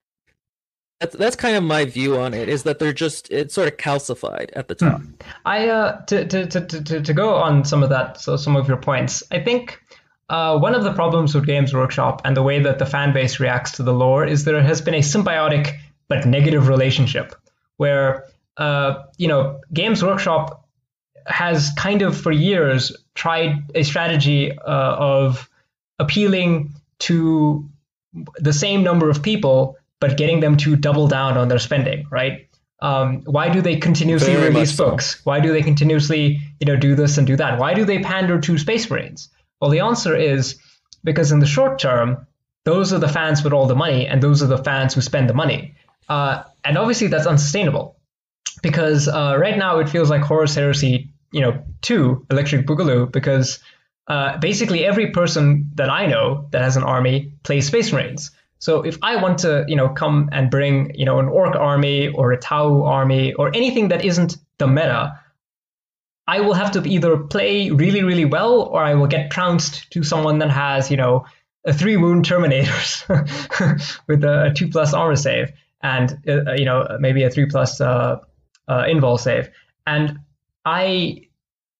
[1.01, 2.49] That's that's kind of my view on it.
[2.49, 5.03] Is that they're just it's sort of calcified at the top.
[5.45, 8.69] I uh, to, to, to, to, to go on some of that, so some of
[8.69, 9.23] your points.
[9.31, 9.81] I think
[10.29, 13.41] uh, one of the problems with Games Workshop and the way that the fan base
[13.41, 15.79] reacts to the lore is there has been a symbiotic
[16.09, 17.35] but negative relationship
[17.77, 18.27] where
[18.57, 20.67] uh, you know Games Workshop
[21.27, 25.49] has kind of for years tried a strategy uh, of
[25.99, 27.69] appealing to
[28.37, 32.49] the same number of people but getting them to double down on their spending right?
[32.81, 34.91] Um, why do they continuously Very release so.
[34.91, 35.25] books?
[35.25, 37.59] Why do they continuously you know do this and do that?
[37.59, 39.31] Why do they pander to space marines?
[39.61, 40.61] Well the answer is
[41.03, 42.27] because in the short term
[42.65, 45.31] those are the fans with all the money and those are the fans who spend
[45.31, 45.75] the money.
[46.09, 47.97] Uh, and obviously that's unsustainable
[48.63, 53.59] because uh, right now it feels like Horus Heresy, you know, two Electric Boogaloo, because
[54.09, 58.31] uh, basically every person that I know that has an army plays Space Marines.
[58.59, 62.09] So if I want to, you know, come and bring, you know, an Orc army
[62.09, 65.21] or a Tau army or anything that isn't the meta,
[66.27, 70.03] I will have to either play really, really well or I will get trounced to
[70.03, 71.27] someone that has, you know,
[71.67, 73.07] a three wound Terminators
[74.07, 78.21] with a, two plus armor save and, uh, you know, maybe a three plus uh,
[78.69, 79.51] uh, save.
[79.87, 80.21] And
[80.65, 81.29] I,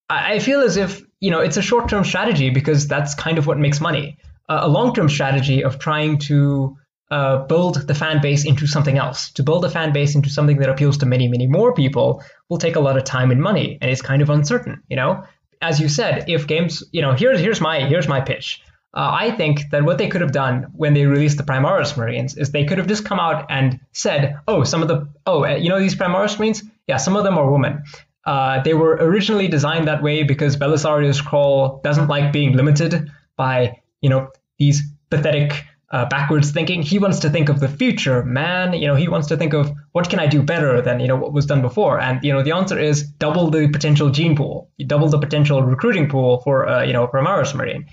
[0.09, 3.47] I feel as if, you know, it's a short term strategy because that's kind of
[3.47, 4.19] what makes money.
[4.47, 6.77] A long term strategy of trying to
[7.11, 9.31] uh, build the fan base into something else.
[9.31, 12.57] To build a fan base into something that appeals to many, many more people will
[12.57, 14.81] take a lot of time and money, and it's kind of uncertain.
[14.89, 15.23] You know,
[15.61, 18.61] as you said, if games, you know, here's here's my here's my pitch.
[18.93, 22.37] Uh, I think that what they could have done when they released the Primaris Marines
[22.37, 25.55] is they could have just come out and said, "Oh, some of the oh, uh,
[25.55, 27.83] you know these Primaris Marines, yeah, some of them are women.
[28.25, 33.79] Uh, they were originally designed that way because Belisarius Cawl doesn't like being limited by
[34.05, 34.77] you know these
[35.09, 35.65] pathetic
[35.95, 36.81] uh, backwards thinking.
[36.81, 38.73] He wants to think of the future, man.
[38.73, 41.15] You know, he wants to think of what can I do better than you know
[41.15, 41.99] what was done before.
[41.99, 45.61] And you know, the answer is double the potential gene pool, you double the potential
[45.63, 47.85] recruiting pool for uh, you know Primaris Marine.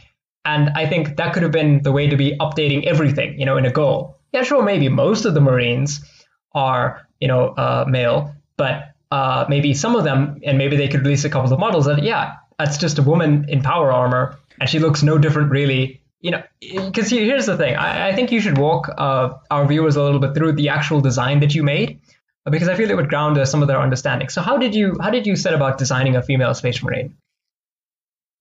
[0.44, 3.57] And I think that could have been the way to be updating everything, you know,
[3.57, 4.18] in a goal.
[4.33, 6.05] Yeah, sure, maybe most of the Marines
[6.53, 11.03] are you know uh, male, but uh, maybe some of them, and maybe they could
[11.03, 14.68] release a couple of models that yeah, that's just a woman in power armor, and
[14.68, 17.75] she looks no different really you know, because here's the thing.
[17.75, 21.01] I, I, think you should walk uh, our viewers a little bit through the actual
[21.01, 22.01] design that you made,
[22.49, 24.29] because I feel it would ground uh, some of their understanding.
[24.29, 27.17] So how did you how did you set about designing a female space marine?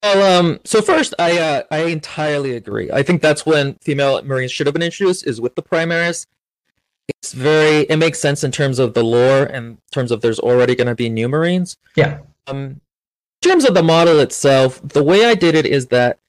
[0.03, 2.91] Well, um, so first, I uh, I entirely agree.
[2.91, 6.27] I think that's when female marines should have been introduced is with the Primaris.
[7.07, 10.39] It's very it makes sense in terms of the lore and in terms of there's
[10.39, 11.77] already going to be new marines.
[11.95, 12.19] Yeah.
[12.45, 12.81] Um,
[13.43, 16.19] in terms of the model itself, the way I did it is that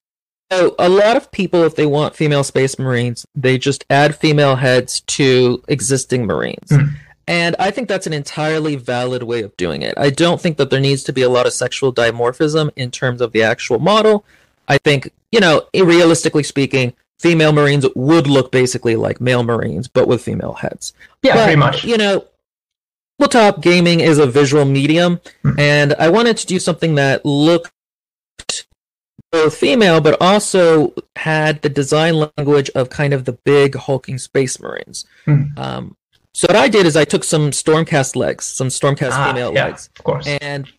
[0.53, 4.57] so a lot of people, if they want female space marines, they just add female
[4.57, 6.69] heads to existing marines.
[6.71, 6.91] Mm.
[7.27, 9.95] And I think that's an entirely valid way of doing it.
[9.97, 13.21] I don't think that there needs to be a lot of sexual dimorphism in terms
[13.21, 14.25] of the actual model.
[14.69, 20.09] I think, you know, realistically speaking, female marines would look basically like male marines, but
[20.09, 20.93] with female heads.
[21.23, 21.85] Yeah, but, pretty much.
[21.85, 22.25] You know,
[23.21, 25.59] tabletop gaming is a visual medium, Mm.
[25.59, 27.73] and I wanted to do something that looked
[29.33, 34.61] both female, but also had the design language of kind of the big hulking space
[34.61, 35.05] marines.
[35.27, 35.59] Mm.
[35.59, 35.97] Um,
[36.35, 39.67] so what I did is I took some Stormcast legs, some Stormcast Ah, female yeah,
[39.67, 40.27] legs, of course.
[40.27, 40.71] and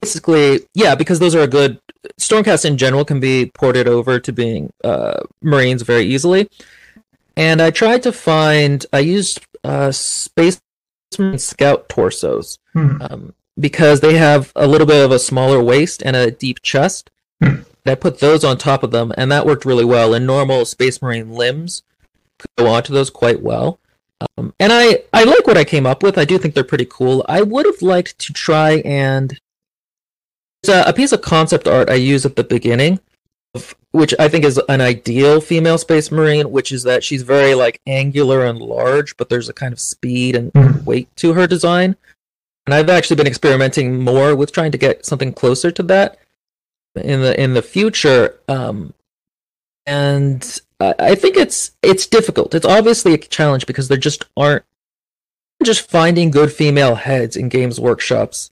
[0.00, 1.80] basically, yeah, because those are a good.
[2.20, 6.48] Stormcast in general can be ported over to being uh, Marines very easily,
[7.36, 8.84] and I tried to find.
[8.92, 10.60] I used uh, Space
[11.18, 13.02] Marine Scout torsos Hmm.
[13.02, 17.10] um, because they have a little bit of a smaller waist and a deep chest.
[17.42, 17.62] Hmm.
[17.86, 20.14] I put those on top of them, and that worked really well.
[20.14, 21.82] And normal Space Marine limbs
[22.38, 23.78] could go onto those quite well.
[24.36, 26.18] Um, and I, I like what I came up with.
[26.18, 27.24] I do think they're pretty cool.
[27.28, 29.38] I would have liked to try and
[30.62, 33.00] there's a, a piece of concept art I use at the beginning,
[33.54, 37.54] of, which I think is an ideal female Space Marine, which is that she's very
[37.54, 40.84] like angular and large, but there's a kind of speed and Mhm.
[40.84, 41.96] weight to her design.
[42.66, 46.18] And I've actually been experimenting more with trying to get something closer to that.
[46.96, 48.38] In the in the future.
[48.48, 48.94] Um,
[49.86, 52.54] and I think it's it's difficult.
[52.54, 54.64] It's obviously a challenge because there just aren't
[55.62, 58.50] just finding good female heads in games workshops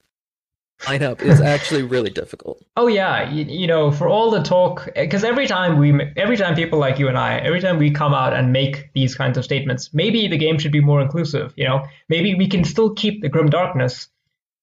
[0.83, 2.62] lineup is actually really difficult.
[2.77, 6.55] Oh yeah, you, you know, for all the talk, because every time we, every time
[6.55, 9.44] people like you and I, every time we come out and make these kinds of
[9.44, 11.53] statements, maybe the game should be more inclusive.
[11.57, 14.09] You know, maybe we can still keep the grim darkness,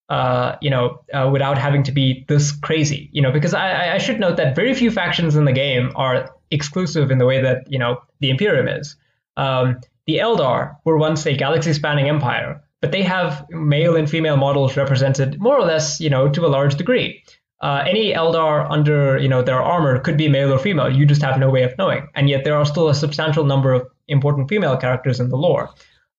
[0.09, 3.09] uh, you know, uh, without having to be this crazy.
[3.11, 6.29] You know, because I, I should note that very few factions in the game are
[6.51, 8.95] exclusive in the way that you know the Imperium is.
[9.37, 14.77] Um, the Eldar were once a galaxy-spanning empire but they have male and female models
[14.77, 17.23] represented more or less, you know, to a large degree.
[17.59, 20.95] Uh, any Eldar under, you know, their armor could be male or female.
[20.95, 23.73] You just have no way of knowing, and yet there are still a substantial number
[23.73, 25.71] of important female characters in the lore.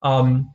[0.02, 0.52] Um,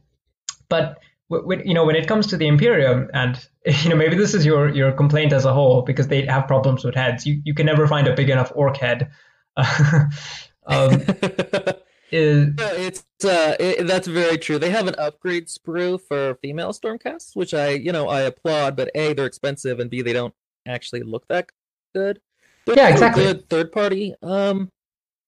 [0.67, 0.99] but
[1.39, 4.45] w- you know, when it comes to the Imperium, and you know, maybe this is
[4.45, 7.25] your your complaint as a whole because they have problems with heads.
[7.25, 9.11] You you can never find a big enough orc head.
[9.57, 11.01] um,
[12.11, 14.59] is it's uh it, that's very true.
[14.59, 18.91] They have an upgrade sprue for female stormcasts, which I you know I applaud, but
[18.95, 20.33] a they're expensive and b they don't
[20.67, 21.49] actually look that
[21.95, 22.21] good.
[22.67, 23.23] Yeah, exactly.
[23.23, 24.13] Good third party.
[24.21, 24.69] Um,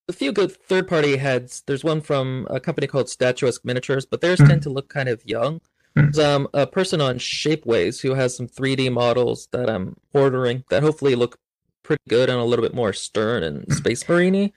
[0.08, 1.64] a few good third party heads.
[1.66, 4.50] There's one from a company called Statuesque Miniatures, but theirs mm-hmm.
[4.50, 5.62] tend to look kind of young.
[5.98, 6.12] Mm-hmm.
[6.12, 10.84] There's um a person on Shapeways who has some 3D models that I'm ordering that
[10.84, 11.38] hopefully look
[11.84, 14.54] pretty good and a little bit more stern and space marine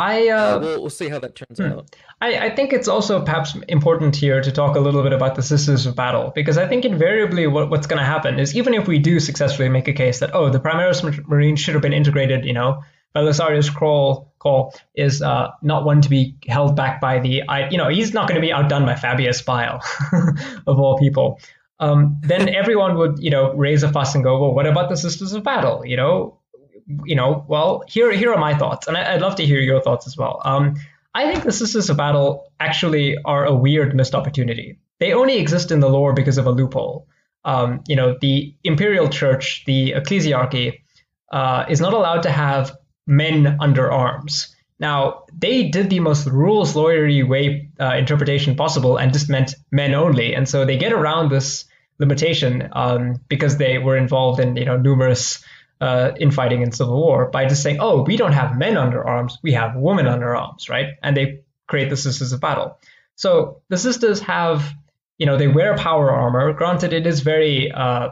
[0.00, 1.66] I uh, uh, we'll, we'll see how that turns hmm.
[1.66, 1.94] out.
[2.22, 5.42] I, I think it's also perhaps important here to talk a little bit about the
[5.42, 8.88] Sisters of Battle because I think invariably what, what's going to happen is even if
[8.88, 12.46] we do successfully make a case that oh the Primaris Marine should have been integrated,
[12.46, 12.82] you know,
[13.14, 17.78] Belisarius Cawl call is uh, not one to be held back by the I you
[17.78, 19.82] know he's not going to be outdone by Fabius Bile
[20.66, 21.40] of all people.
[21.78, 24.96] Um, then everyone would you know raise a fuss and go well what about the
[24.96, 26.40] Sisters of Battle you know
[27.04, 29.80] you know, well, here here are my thoughts, and I, would love to hear your
[29.80, 30.40] thoughts as well.
[30.44, 30.74] Um,
[31.14, 34.78] I think the Sisters of Battle actually are a weird missed opportunity.
[34.98, 37.06] They only exist in the lore because of a loophole.
[37.44, 40.80] Um, you know, the imperial church, the ecclesiarchy,
[41.32, 44.54] uh, is not allowed to have men under arms.
[44.78, 49.94] Now, they did the most rules lawyery way uh, interpretation possible and just meant men
[49.94, 51.66] only, and so they get around this
[51.98, 55.44] limitation um, because they were involved in you know numerous
[55.80, 59.38] uh, infighting in civil war by just saying, "Oh, we don't have men under arms;
[59.42, 60.94] we have women under arms," right?
[61.02, 62.78] And they create the Sisters of Battle.
[63.16, 64.68] So the Sisters have,
[65.18, 66.52] you know, they wear power armor.
[66.54, 68.10] Granted, it is very, uh,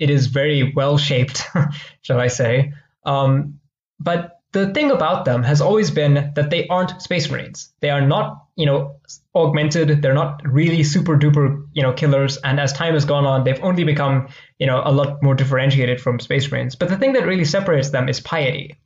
[0.00, 1.46] it is very well shaped,
[2.02, 2.72] shall I say?
[3.04, 3.60] Um,
[3.98, 7.72] but the thing about them has always been that they aren't space marines.
[7.80, 9.00] They are not, you know,
[9.34, 10.00] augmented.
[10.00, 12.38] They're not really super duper, you know, killers.
[12.38, 14.28] And as time has gone on, they've only become,
[14.58, 16.74] you know, a lot more differentiated from space marines.
[16.74, 18.78] But the thing that really separates them is piety.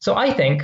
[0.00, 0.62] So I think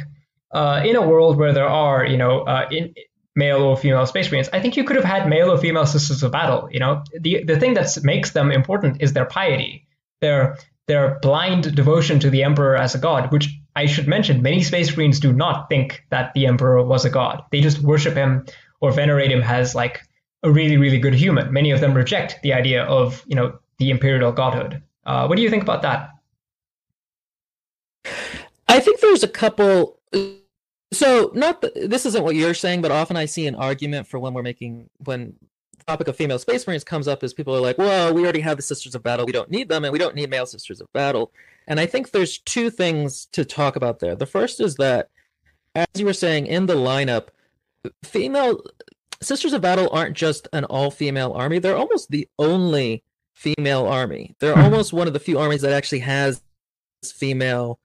[0.53, 2.95] uh, in a world where there are, you know, uh, in,
[3.37, 6.23] male or female space marines, I think you could have had male or female sisters
[6.23, 6.69] of battle.
[6.71, 9.89] You know, the the thing that makes them important is their piety,
[10.21, 14.63] their their blind devotion to the emperor as a god, which I should mention, many
[14.63, 17.43] Space Marines do not think that the Emperor was a god.
[17.51, 18.47] They just worship him
[18.81, 20.03] or venerate him as like
[20.43, 21.53] a really, really good human.
[21.53, 24.83] Many of them reject the idea of, you know, the imperial godhood.
[25.05, 26.11] Uh, what do you think about that?
[28.69, 29.99] I think there's a couple.
[30.93, 34.21] So, not the, this isn't what you're saying, but often I see an argument for
[34.21, 35.35] when we're making when
[35.87, 38.57] topic of female space marines comes up is people are like, well, we already have
[38.57, 40.93] the sisters of battle, we don't need them, and we don't need male sisters of
[40.93, 41.33] battle.
[41.67, 44.15] And I think there's two things to talk about there.
[44.15, 45.09] The first is that,
[45.75, 47.29] as you were saying, in the lineup,
[48.05, 48.61] female
[49.25, 53.03] Sisters of Battle aren't just an all female army, they're almost the only
[53.35, 54.35] female army.
[54.39, 54.61] They're hmm.
[54.61, 56.43] almost one of the few armies that actually has
[57.05, 57.79] female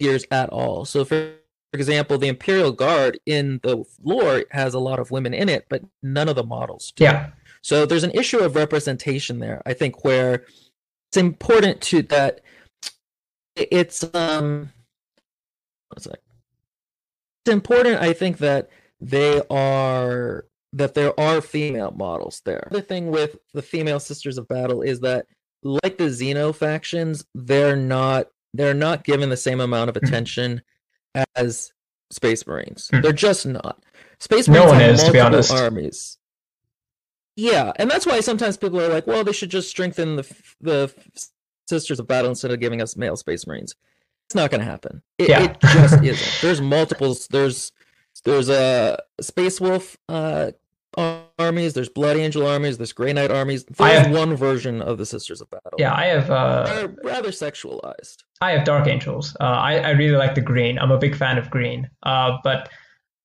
[0.00, 0.84] gears at all.
[0.84, 1.34] So, for
[1.72, 5.82] example, the Imperial Guard in the lore has a lot of women in it, but
[6.02, 7.04] none of the models do.
[7.04, 7.30] Yeah.
[7.62, 10.44] So there's an issue of representation there, I think, where
[11.10, 12.40] it's important to that
[13.56, 14.72] it's um
[15.88, 16.20] what's that?
[17.44, 22.68] It's important, I think, that they are that there are female models there.
[22.70, 25.26] The thing with the female sisters of battle is that
[25.62, 30.06] like the Xeno factions, they're not they're not given the same amount of hmm.
[30.06, 30.62] attention
[31.34, 31.72] as
[32.10, 32.88] Space Marines.
[32.92, 33.00] Hmm.
[33.00, 33.82] They're just not.
[34.18, 35.52] Space Marines no one is, to be honest.
[35.52, 36.18] armies.
[37.36, 40.94] Yeah, and that's why sometimes people are like, "Well, they should just strengthen the the
[41.68, 43.74] Sisters of Battle instead of giving us male Space Marines.
[44.26, 45.02] It's not going to happen.
[45.18, 45.44] It, yeah.
[45.44, 46.42] it just isn't.
[46.42, 47.28] There's multiples.
[47.28, 47.72] There's
[48.24, 50.52] there's a Space Wolf uh,
[51.38, 53.64] armies, there's Blood Angel armies, there's Grey Knight armies.
[53.78, 55.72] I have- one version of the Sisters of Battle.
[55.78, 58.18] Yeah, I have uh, They're rather sexualized.
[58.40, 59.36] I have Dark Angels.
[59.40, 60.78] Uh, I I really like the green.
[60.78, 61.90] I'm a big fan of green.
[62.02, 62.68] Uh, but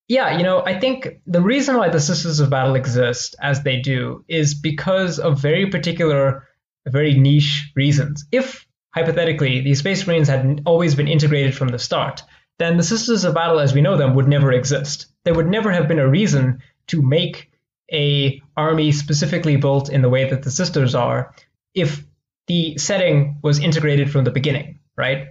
[0.07, 3.79] yeah, you know, I think the reason why the Sisters of Battle exist as they
[3.79, 6.47] do is because of very particular,
[6.87, 8.25] very niche reasons.
[8.31, 12.23] If hypothetically the Space Marines had always been integrated from the start,
[12.59, 15.07] then the Sisters of Battle as we know them would never exist.
[15.23, 17.50] There would never have been a reason to make
[17.91, 21.33] a army specifically built in the way that the Sisters are
[21.73, 22.03] if
[22.47, 25.27] the setting was integrated from the beginning, right?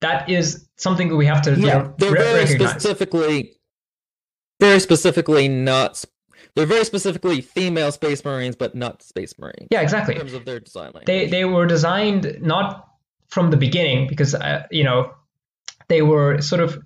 [0.00, 2.70] That is something that we have to Yeah, know, they're re- very recognize.
[2.70, 3.56] specifically,
[4.58, 6.04] very specifically not.
[6.56, 9.68] They're very specifically female Space Marines, but not Space Marines.
[9.70, 10.14] Yeah, exactly.
[10.14, 11.06] In terms of their design language.
[11.06, 12.88] They they were designed not
[13.28, 15.12] from the beginning because uh, you know
[15.88, 16.78] they were sort of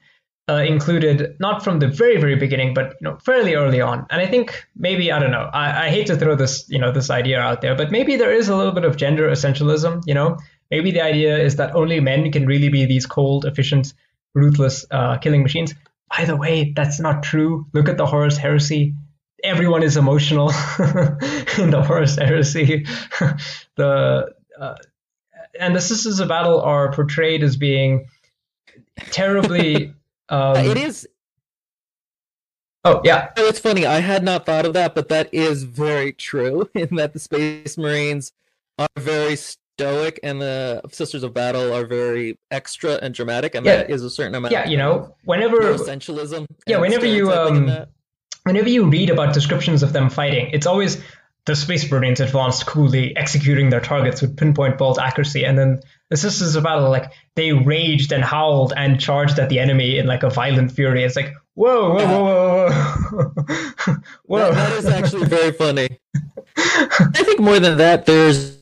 [0.48, 4.06] uh, included not from the very very beginning, but you know fairly early on.
[4.10, 5.48] And I think maybe I don't know.
[5.52, 8.32] I, I hate to throw this you know this idea out there, but maybe there
[8.32, 10.02] is a little bit of gender essentialism.
[10.06, 10.38] You know,
[10.70, 13.94] maybe the idea is that only men can really be these cold, efficient,
[14.34, 15.74] ruthless uh, killing machines.
[16.14, 17.66] By the way, that's not true.
[17.72, 18.94] Look at the Horus Heresy.
[19.42, 20.48] Everyone is emotional
[21.58, 22.86] in the Horus Heresy.
[23.76, 24.74] the uh,
[25.58, 28.08] and the Sisters of Battle are portrayed as being
[29.10, 29.94] terribly.
[30.28, 31.06] Um, Uh, it is.
[32.86, 33.86] Oh yeah, It's funny.
[33.86, 36.68] I had not thought of that, but that is very true.
[36.74, 38.32] In that the Space Marines
[38.78, 43.76] are very stoic, and the Sisters of Battle are very extra and dramatic, and Yeah.
[43.76, 44.52] that is a certain amount.
[44.52, 44.68] yeah.
[44.68, 46.46] You know, whenever essentialism.
[46.66, 47.86] Yeah, whenever you, um,
[48.42, 51.02] whenever you read about descriptions of them fighting, it's always
[51.46, 55.80] the Space Marines advanced coolly, executing their targets with pinpoint bolt accuracy, and then
[56.14, 60.06] the Sisters of Battle, like they raged and howled and charged at the enemy in
[60.06, 61.02] like a violent fury.
[61.02, 63.96] It's like whoa, whoa, whoa, whoa, whoa,
[64.26, 64.50] whoa.
[64.52, 65.88] That- that is actually very funny.
[66.56, 68.58] I think more than that, there's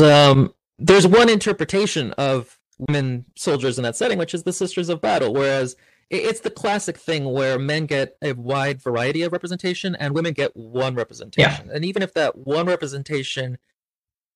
[0.00, 5.00] um there's one interpretation of women soldiers in that setting, which is the Sisters of
[5.02, 5.76] Battle, whereas
[6.08, 10.56] it's the classic thing where men get a wide variety of representation and women get
[10.56, 11.66] one representation.
[11.66, 11.74] Yeah.
[11.74, 13.58] And even if that one representation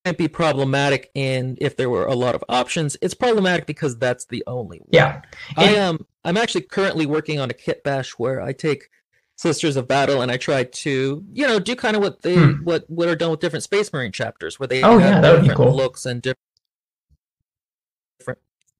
[0.05, 4.27] might be problematic in if there were a lot of options, it's problematic because that's
[4.27, 4.89] the only one.
[4.93, 5.23] yeah,
[5.57, 6.07] I am.
[6.25, 8.89] I'm actually currently working on a kit bash where I take
[9.37, 12.63] Sisters of Battle and I try to, you know, do kind of what they Hmm.
[12.65, 15.33] what what are done with different Space Marine chapters, where they Oh, have yeah, that
[15.33, 15.77] would be different cool.
[15.77, 16.39] looks and different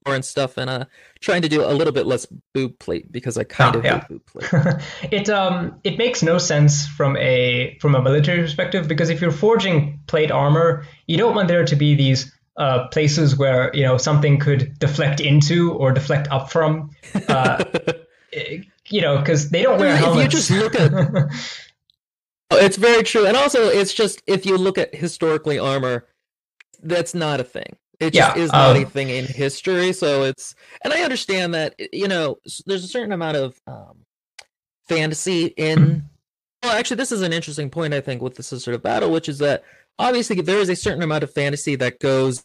[0.05, 0.85] and stuff, and uh,
[1.19, 4.05] trying to do a little bit less boob plate because I kind Ah, of yeah.
[4.09, 4.49] boob plate.
[5.11, 9.31] it um it makes no sense from a from a military perspective because if you're
[9.31, 13.97] forging plate armor, you don't want there to be these uh, places where you know
[13.97, 16.89] something could deflect into or deflect up from.
[17.27, 17.63] Uh,
[18.89, 20.91] you know, because they don't wear If you just look at-
[22.53, 26.05] Oh, it's very true, and also it's just if you look at historically armor,
[26.83, 27.77] that's not a thing.
[28.01, 29.93] It just Yeah, is not a um, thing in history.
[29.93, 34.05] So it's, and I understand that you know there's a certain amount of um,
[34.87, 36.09] fantasy in.
[36.63, 39.29] Well, actually, this is an interesting point I think with the Sister of Battle, which
[39.29, 39.63] is that
[39.97, 42.43] obviously there is a certain amount of fantasy that goes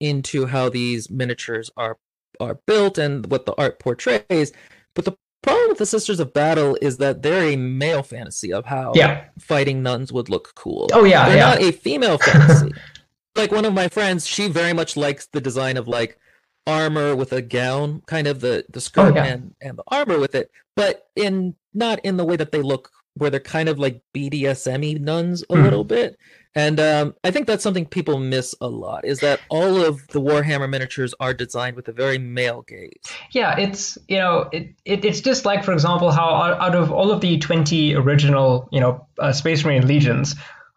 [0.00, 1.98] into how these miniatures are
[2.40, 4.52] are built and what the art portrays.
[4.94, 8.66] But the problem with the Sisters of Battle is that they're a male fantasy of
[8.66, 9.24] how yeah.
[9.38, 10.88] fighting nuns would look cool.
[10.92, 11.28] Oh yeah.
[11.28, 11.48] They're yeah.
[11.50, 12.72] not a female fantasy.
[13.36, 16.18] like one of my friends, she very much likes the design of like
[16.66, 19.24] armor with a gown, kind of the the skirt Oh, yeah.
[19.24, 22.90] and and the armor with it, but in not in the way that they look
[23.14, 25.62] where they're kind of like BDSM nuns a Hmm.
[25.62, 26.16] little bit.
[26.54, 30.20] And um, I think that's something people miss a lot is that all of the
[30.22, 32.90] Warhammer miniatures are designed with a very male gaze.
[33.30, 36.90] Yeah, it's you know it, it it's just like for example how out out of
[36.92, 40.34] all of the twenty original you know uh, Space Marine legions,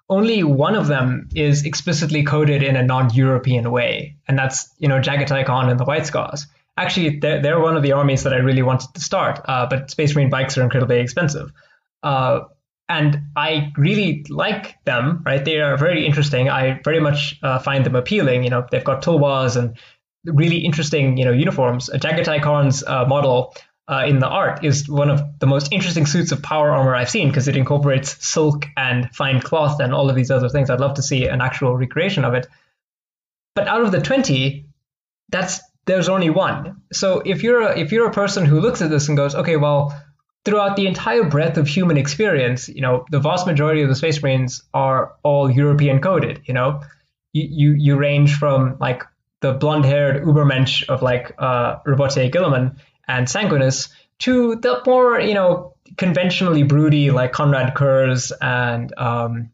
[0.10, 5.00] only one of them is explicitly coded in a non-European way, and that's you know
[5.00, 6.48] Jaghatai Khan and the White Scars.
[6.78, 9.92] Actually, they're, they're one of the armies that I really wanted to start, uh, but
[9.92, 11.52] Space Marine bikes are incredibly expensive.
[12.02, 12.42] Uh,
[12.88, 15.44] and I really like them, right?
[15.44, 16.50] They are very interesting.
[16.50, 18.44] I very much uh, find them appealing.
[18.44, 19.78] You know, they've got toolbars and
[20.26, 21.90] really interesting, you know, uniforms.
[21.94, 23.54] Jaghatai Khan's uh, model
[23.90, 27.10] uh, in the art is one of the most interesting suits of power armor I've
[27.10, 30.70] seen because it incorporates silk and fine cloth and all of these other things.
[30.70, 32.48] I'd love to see an actual recreation of it.
[33.56, 34.68] But out of the 20,
[35.30, 36.82] that's there's only one.
[36.94, 39.58] So if you're a, if you're a person who looks at this and goes, okay,
[39.58, 40.00] well,
[40.46, 44.22] throughout the entire breadth of human experience, you know, the vast majority of the Space
[44.22, 46.42] Marines are all European coded.
[46.46, 46.82] You know,
[47.34, 49.04] you you, you range from like
[49.42, 52.78] the blonde-haired Ubermensch of like uh, Roboute Guilliman
[53.10, 53.90] and Sanguinius
[54.20, 59.50] to the more you know conventionally broody like Konrad Curze and um,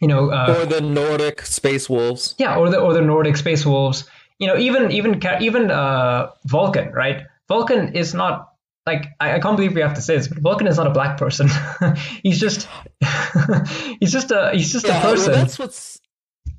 [0.00, 2.34] you know uh, or the Nordic space wolves.
[2.38, 4.04] Yeah, or the or the Nordic space wolves.
[4.38, 7.22] You know, even even even uh, Vulcan, right?
[7.48, 8.50] Vulcan is not
[8.86, 10.90] like I, I, can't believe we have to say this, but Vulcan is not a
[10.90, 11.48] black person.
[12.22, 12.68] he's just
[14.00, 15.32] he's just a he's just yeah, a person.
[15.32, 16.00] Well, that's what's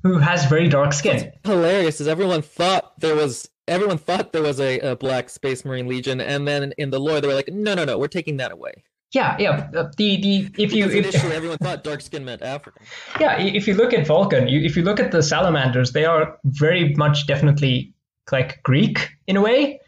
[0.02, 1.32] who has very dark skin.
[1.44, 5.88] hilarious is everyone thought there was everyone thought there was a, a black Space Marine
[5.88, 8.52] Legion, and then in the lore they were like, no, no, no, we're taking that
[8.52, 8.84] away.
[9.12, 9.68] Yeah, yeah.
[9.72, 12.82] The the if you if, initially everyone thought dark skin meant African.
[13.20, 16.38] Yeah, if you look at Vulcan, you, if you look at the salamanders, they are
[16.44, 17.94] very much definitely
[18.32, 19.80] like Greek in a way.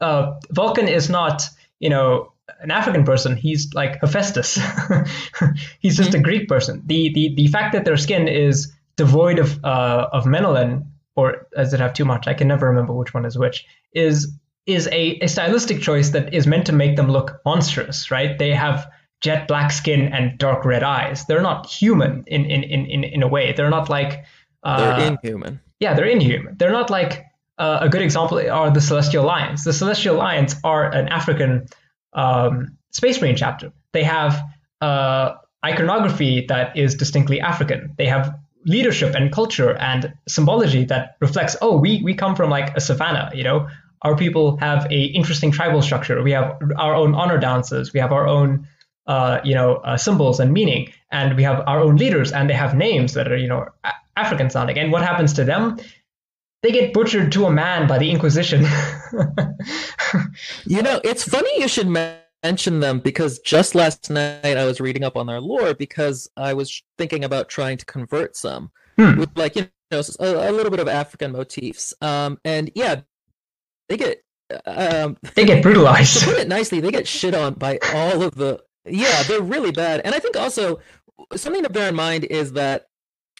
[0.00, 1.42] Uh, Vulcan is not
[1.80, 3.36] you know an African person.
[3.36, 4.54] He's like Hephaestus.
[5.80, 6.20] He's just mm-hmm.
[6.20, 6.82] a Greek person.
[6.86, 10.86] The the the fact that their skin is devoid of uh, of melanin,
[11.20, 12.26] or does it have too much?
[12.26, 13.66] I can never remember which one is which.
[13.92, 14.32] Is
[14.66, 18.38] is a, a stylistic choice that is meant to make them look monstrous, right?
[18.38, 18.90] They have
[19.20, 21.26] jet black skin and dark red eyes.
[21.26, 23.52] They're not human in in in in, in a way.
[23.52, 24.24] They're not like
[24.62, 25.60] uh, they're inhuman.
[25.80, 26.56] Yeah, they're inhuman.
[26.58, 27.24] They're not like
[27.58, 29.64] uh, a good example are the Celestial Lions.
[29.64, 31.66] The Celestial Lions are an African
[32.12, 33.72] um, Space Marine chapter.
[33.92, 34.40] They have
[34.80, 37.94] uh, iconography that is distinctly African.
[37.98, 38.34] They have
[38.64, 43.30] leadership and culture and symbology that reflects, oh, we we come from like a savannah,
[43.34, 43.68] you know.
[44.02, 46.22] Our people have a interesting tribal structure.
[46.22, 47.92] We have our own honor dances.
[47.92, 48.66] We have our own,
[49.06, 52.54] uh, you know, uh, symbols and meaning, and we have our own leaders, and they
[52.54, 53.66] have names that are, you know,
[54.16, 54.78] African sounding.
[54.78, 55.78] And what happens to them?
[56.62, 58.62] They get butchered to a man by the Inquisition.
[60.66, 65.04] you know, it's funny you should mention them because just last night I was reading
[65.04, 69.18] up on their lore because I was thinking about trying to convert some hmm.
[69.18, 71.94] with like you know a, a, little bit of African motifs.
[72.00, 73.02] Um, and yeah,
[73.88, 74.22] they get
[74.66, 76.24] um, they get brutalized.
[76.24, 78.62] Put it nicely, they get shit on by all of the.
[78.86, 80.00] Yeah, they're really bad.
[80.04, 80.80] And I think also
[81.36, 82.86] something to bear in mind is that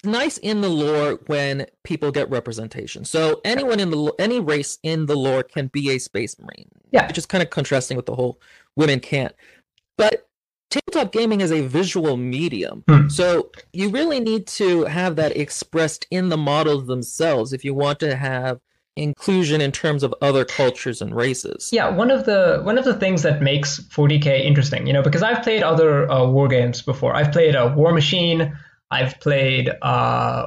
[0.04, 3.04] nice in the lore when people get representation.
[3.04, 6.68] So anyone in the any race in the lore can be a space marine.
[6.90, 8.40] Yeah, which is kind of contrasting with the whole
[8.76, 9.34] women can't.
[9.96, 10.28] But
[10.70, 12.84] tabletop gaming is a visual medium.
[12.88, 13.08] Hmm.
[13.08, 18.00] So you really need to have that expressed in the models themselves if you want
[18.00, 18.60] to have
[18.96, 21.70] inclusion in terms of other cultures and races.
[21.72, 25.22] Yeah, one of the one of the things that makes 40k interesting, you know, because
[25.22, 27.14] I've played other uh, war games before.
[27.14, 28.56] I've played a uh, Warmachine.
[28.90, 30.46] I've played uh,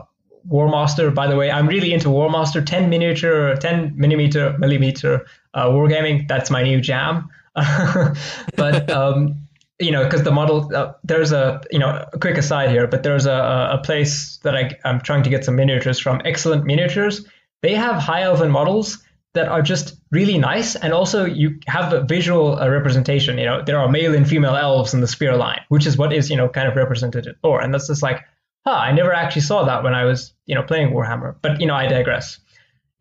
[0.49, 1.13] Warmaster.
[1.13, 2.65] By the way, I'm really into Warmaster.
[2.65, 6.27] 10 miniature, 10 millimeter millimeter uh, wargaming.
[6.27, 7.29] That's my new jam.
[8.55, 9.47] but um,
[9.79, 13.03] you know, because the model, uh, there's a you know, a quick aside here, but
[13.03, 16.21] there's a, a place that I, I'm trying to get some miniatures from.
[16.25, 17.25] Excellent miniatures.
[17.61, 22.01] They have high elven models that are just really nice and also you have a
[22.01, 25.61] visual uh, representation you know there are male and female elves in the spear line
[25.69, 28.23] which is what is you know kind of represented in Thor and that's just like
[28.65, 31.35] huh i never actually saw that when i was you know playing warhammer.
[31.41, 32.39] But you know i digress.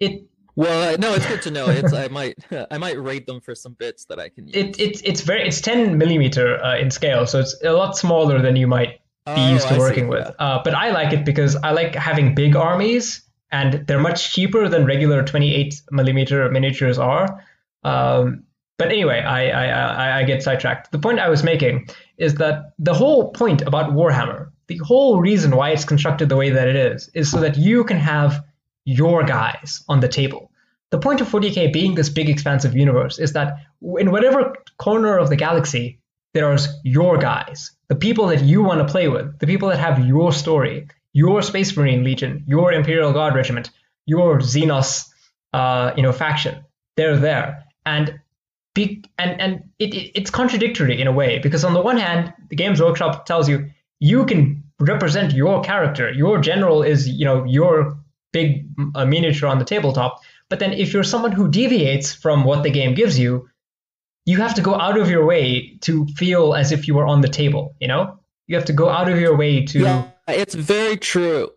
[0.01, 0.25] It
[0.57, 1.67] well no it's good to know.
[1.69, 2.37] It's i might
[2.71, 4.57] i might rate them for some bits that i can use.
[4.57, 8.41] it, it's it's very it's 10 millimeter uh, in scale so it's a lot smaller
[8.41, 10.29] than you might be oh, used to working with.
[10.39, 13.23] Uh, but i like it because i like having big armies
[13.53, 17.45] and they're much cheaper than regular 28 millimeter miniatures are.
[17.85, 18.45] Um,
[18.79, 20.91] but anyway, I, I, I, I get sidetracked.
[20.91, 25.55] The point I was making is that the whole point about Warhammer, the whole reason
[25.55, 28.43] why it's constructed the way that it is, is so that you can have
[28.85, 30.51] your guys on the table.
[30.91, 33.57] The point of 40k being this big expansive universe is that
[33.99, 36.01] in whatever corner of the galaxy,
[36.35, 40.07] there's your guys, the people that you want to play with, the people that have
[40.07, 43.71] your story, your Space Marine Legion, your Imperial Guard Regiment,
[44.07, 45.09] your Xenos,
[45.53, 46.65] uh, you know, faction.
[46.97, 48.21] They're there, and
[48.75, 52.33] be, and and it, it, it's contradictory in a way because on the one hand,
[52.51, 53.71] the Games Workshop tells you
[54.01, 56.11] you can represent your character.
[56.11, 57.99] Your general is you know your
[58.33, 60.21] big uh, miniature on the tabletop.
[60.49, 63.49] But then if you're someone who deviates from what the game gives you,
[64.25, 67.21] you have to go out of your way to feel as if you were on
[67.21, 67.75] the table.
[67.81, 69.81] You know, you have to go out of your way to.
[69.81, 71.51] Yeah it's very true.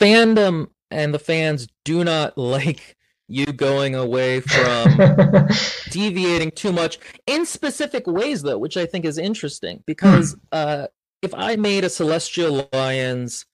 [0.00, 4.98] Fandom and the fans do not like you going away from
[5.90, 10.38] deviating too much in specific ways though which i think is interesting because hmm.
[10.52, 10.86] uh,
[11.22, 13.46] if i made a celestial lions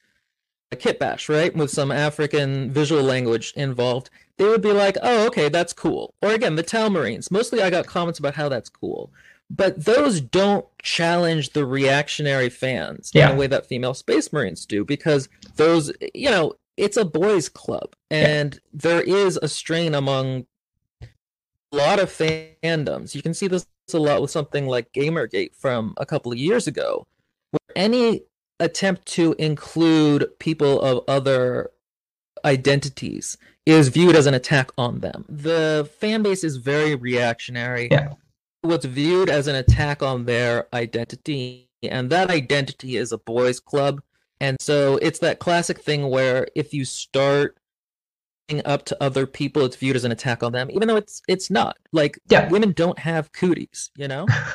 [0.72, 4.08] a kit bash right with some african visual language involved
[4.40, 6.14] they would be like oh okay that's cool.
[6.22, 7.30] Or again the Tau Marines.
[7.30, 9.12] Mostly i got comments about how that's cool.
[9.50, 13.28] But those don't challenge the reactionary fans yeah.
[13.28, 17.50] in the way that female space marines do because those you know it's a boys
[17.50, 17.94] club.
[18.10, 18.60] And yeah.
[18.72, 20.46] there is a strain among
[21.02, 23.14] a lot of fandoms.
[23.14, 26.66] You can see this a lot with something like Gamergate from a couple of years
[26.66, 27.06] ago,
[27.50, 28.22] where any
[28.60, 31.70] attempt to include people of other
[32.44, 33.36] identities
[33.66, 35.24] is viewed as an attack on them.
[35.28, 37.88] The fan base is very reactionary.
[37.90, 38.14] Yeah.
[38.62, 44.02] What's viewed as an attack on their identity, and that identity is a boys' club.
[44.40, 47.58] And so it's that classic thing where if you start
[48.64, 51.50] up to other people, it's viewed as an attack on them, even though it's it's
[51.50, 51.76] not.
[51.92, 52.48] Like Yeah.
[52.48, 54.26] women don't have cooties, you know?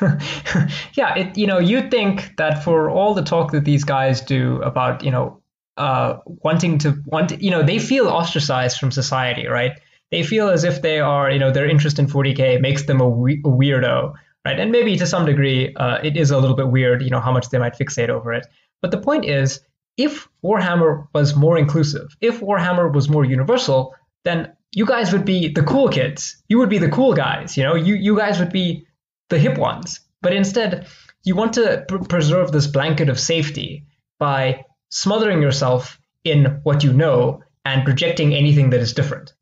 [0.94, 4.60] yeah, it you know you think that for all the talk that these guys do
[4.62, 5.40] about you know
[5.76, 9.72] uh, wanting to want you know they feel ostracized from society, right?
[10.10, 13.08] They feel as if they are you know their interest in 40k makes them a,
[13.08, 14.58] we- a weirdo, right?
[14.60, 17.32] And maybe to some degree uh, it is a little bit weird, you know how
[17.32, 18.46] much they might fixate over it.
[18.82, 19.60] But the point is,
[19.96, 23.94] if Warhammer was more inclusive, if Warhammer was more universal,
[24.24, 26.42] then you guys would be the cool kids.
[26.48, 27.56] You would be the cool guys.
[27.56, 28.86] You know, you you guys would be
[29.30, 30.00] the hip ones.
[30.22, 30.86] But instead,
[31.24, 33.86] you want to pr- preserve this blanket of safety
[34.18, 39.34] by smothering yourself in what you know and rejecting anything that is different.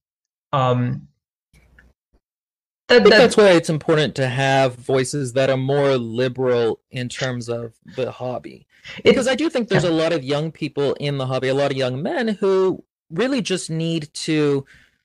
[0.52, 1.09] Um,
[2.88, 6.80] I that, think that- that's why it's important to have voices that are more liberal
[6.90, 8.66] in terms of the hobby.
[9.03, 11.70] Because I do think there's a lot of young people in the hobby, a lot
[11.70, 14.64] of young men who really just need to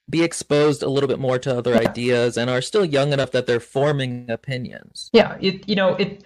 [0.09, 3.45] be exposed a little bit more to other ideas and are still young enough that
[3.45, 5.09] they're forming opinions.
[5.13, 6.23] yeah it you know it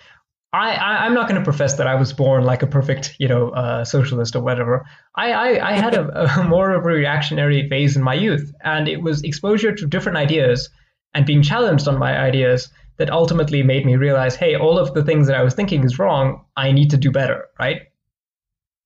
[0.53, 3.27] I, I i'm not going to profess that i was born like a perfect you
[3.27, 4.85] know uh, socialist or whatever.
[5.15, 8.87] I i, I had a, a more of a reactionary phase in my youth and
[8.87, 10.69] it was exposure to different ideas
[11.13, 15.03] and being challenged on my ideas that ultimately made me realize hey all of the
[15.03, 17.83] things that i was thinking is wrong i need to do better right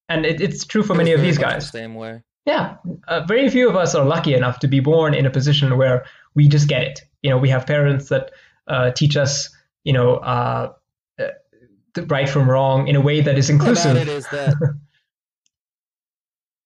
[0.10, 2.24] and it, it's true for many of these much the guys same way.
[2.46, 2.78] yeah,
[3.10, 6.06] uh, very few of us are lucky enough to be born in a position where
[6.34, 7.02] we just get it.
[7.22, 8.32] You know, we have parents that
[8.68, 9.50] uh, teach us,
[9.84, 10.72] you know, uh,
[11.20, 11.28] uh,
[11.94, 14.08] the right from wrong in a way that is About it inclusive.
[14.08, 14.54] is that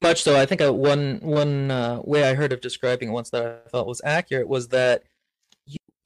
[0.03, 0.39] much so.
[0.39, 3.69] I think uh, one one uh, way I heard of describing it once that I
[3.69, 5.01] thought was accurate was that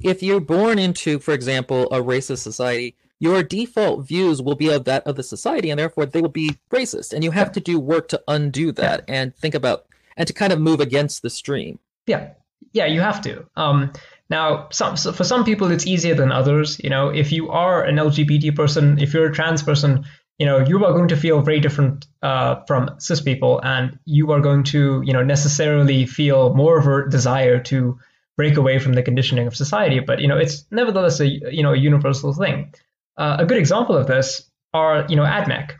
[0.05, 4.85] if you're born into, for example, a racist society, your default views will be of
[4.85, 7.79] that of the society, and therefore they will be racist, and you have to do
[7.79, 11.79] work to undo that and think about and to kind of move against the stream.
[12.05, 12.29] Yeah,
[12.71, 13.47] yeah, you have to.
[13.55, 13.93] Um,
[14.29, 16.79] now, some so for some people it's easier than others.
[16.83, 20.05] You know, if you are an LGBT person, if you're a trans person,
[20.37, 24.31] you know, you are going to feel very different uh, from cis people, and you
[24.33, 27.97] are going to, you know, necessarily feel more of a desire to
[28.37, 29.99] break away from the conditioning of society.
[29.99, 32.73] But you know, it's nevertheless a you know a universal thing.
[33.17, 35.71] Uh, a good example of this are you know AdMech,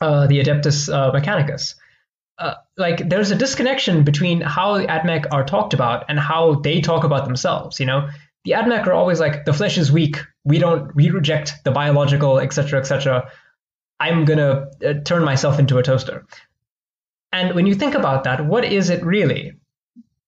[0.00, 1.74] uh, the Adeptus uh, Mechanicus
[2.42, 7.04] uh, like there's a disconnection between how AdMech are talked about and how they talk
[7.04, 7.78] about themselves.
[7.78, 8.08] You know,
[8.44, 10.16] the AdMech are always like the flesh is weak.
[10.44, 10.94] We don't.
[10.94, 13.30] We reject the biological, etc., etc.
[14.00, 16.26] I'm gonna uh, turn myself into a toaster.
[17.32, 19.52] And when you think about that, what is it really?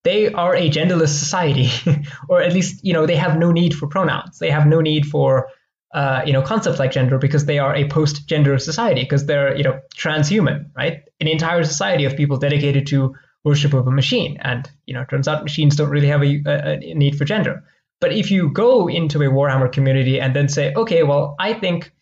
[0.05, 1.71] They are a genderless society,
[2.29, 4.39] or at least you know they have no need for pronouns.
[4.39, 5.49] They have no need for
[5.95, 9.65] uh, you know concepts like gender because they are a post-gender society because they're you
[9.65, 11.03] know transhuman, right?
[11.21, 15.09] An entire society of people dedicated to worship of a machine, and you know it
[15.09, 17.65] turns out machines don't really have a, a, a need for gender.
[18.01, 21.93] But if you go into a Warhammer community and then say, okay, well, I think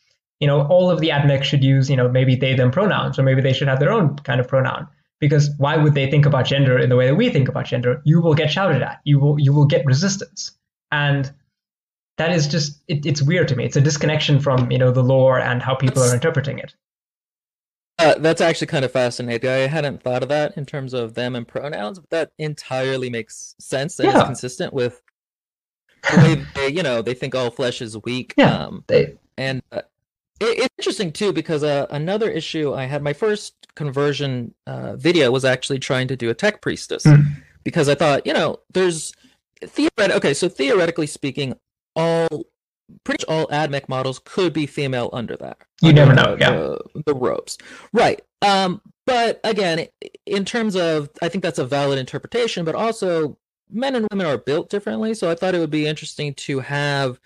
[0.42, 3.22] you know all of the admech should use you know maybe they them pronouns or
[3.22, 4.88] maybe they should have their own kind of pronoun
[5.22, 8.02] because why would they think about gender in the way that we think about gender
[8.04, 10.50] you will get shouted at you will you will get resistance
[10.90, 11.32] and
[12.18, 15.02] that is just it, it's weird to me it's a disconnection from you know the
[15.02, 16.74] lore and how people are interpreting it
[17.98, 19.48] Uh, that's actually kind of fascinating.
[19.48, 23.54] I hadn't thought of that in terms of them and pronouns, but that entirely makes
[23.60, 25.02] sense and is consistent with
[26.10, 28.34] the way they, you know, they think all flesh is weak.
[28.36, 28.56] Yeah.
[28.64, 29.82] Um, they and uh,
[30.42, 35.30] it, it's interesting too because uh, another issue I had my first conversion uh, video
[35.30, 37.22] was actually trying to do a tech priestess Hmm.
[37.64, 39.12] because I thought, you know, there's
[39.62, 41.54] theoret- okay, so theoretically speaking,
[41.96, 42.46] all
[43.04, 45.58] pretty much all AdMech models could be female under that.
[45.80, 46.50] You under never know, the, yeah.
[46.50, 47.56] the, the ropes,
[47.92, 48.20] right?
[48.42, 49.86] Um, but again,
[50.26, 53.38] in terms of, I think that's a valid interpretation, but also
[53.70, 57.18] men and women are built differently, so I thought it would be interesting to have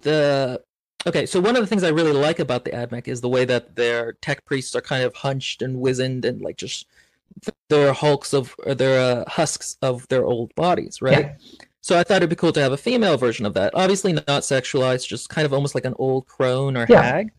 [0.00, 0.62] the
[1.06, 3.44] Okay, so one of the things I really like about the AdMech is the way
[3.44, 6.86] that their tech priests are kind of hunched and wizened and like just
[7.68, 11.34] they're hulks of or they're uh, husks of their old bodies, right?
[11.82, 13.74] So I thought it'd be cool to have a female version of that.
[13.74, 17.02] Obviously not sexualized, just kind of almost like an old crone or Yeah.
[17.02, 17.32] hag.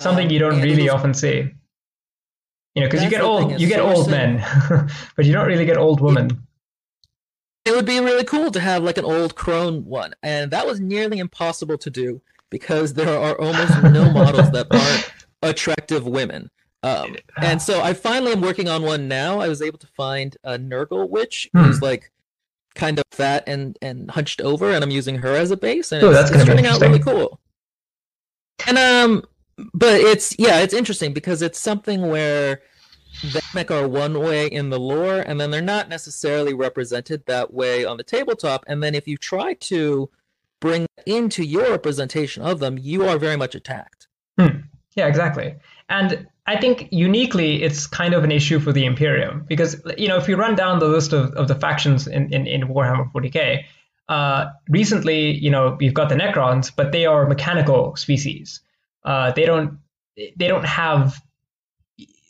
[0.00, 1.52] something Um, you don't really it'll- often see
[2.74, 4.44] you know because you get old you get so we're old men
[5.16, 6.28] but you don't really get old women
[7.64, 10.80] it would be really cool to have like an old crone one, and that was
[10.80, 12.20] nearly impossible to do
[12.54, 16.48] because there are almost no models that aren't attractive women.
[16.84, 19.40] Um, and so I finally am working on one now.
[19.40, 21.64] I was able to find a Nurgle witch Hmm.
[21.64, 22.12] who's like
[22.76, 26.04] kind of fat and and hunched over, and I'm using her as a base, and
[26.04, 27.40] Oh, it's, it's turning out really cool.
[28.68, 29.24] And um,
[29.72, 32.62] but it's yeah, it's interesting because it's something where
[33.32, 37.52] the mech are one way in the lore, and then they're not necessarily represented that
[37.52, 38.62] way on the tabletop.
[38.68, 40.08] And then if you try to
[40.64, 44.08] bring into your representation of them, you are very much attacked.
[44.96, 45.56] Yeah, exactly.
[45.88, 50.16] And I think uniquely, it's kind of an issue for the Imperium because you know
[50.16, 53.64] if you run down the list of, of the factions in, in, in Warhammer 40k,
[54.08, 58.60] uh, recently you know you've got the Necrons, but they are mechanical species.
[59.04, 59.78] Uh, they don't
[60.16, 61.20] they don't have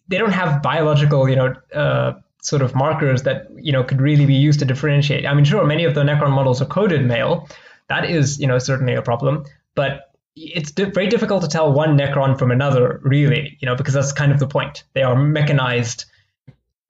[0.09, 4.27] they don't have biological you know uh, sort of markers that you know could really
[4.27, 5.27] be used to differentiate.
[5.27, 7.47] I mean, sure, many of the Necron models are coded male.
[7.89, 11.97] That is you know certainly a problem, but it's di- very difficult to tell one
[11.97, 14.83] Necron from another, really, you know, because that's kind of the point.
[14.95, 16.07] They are mechanized,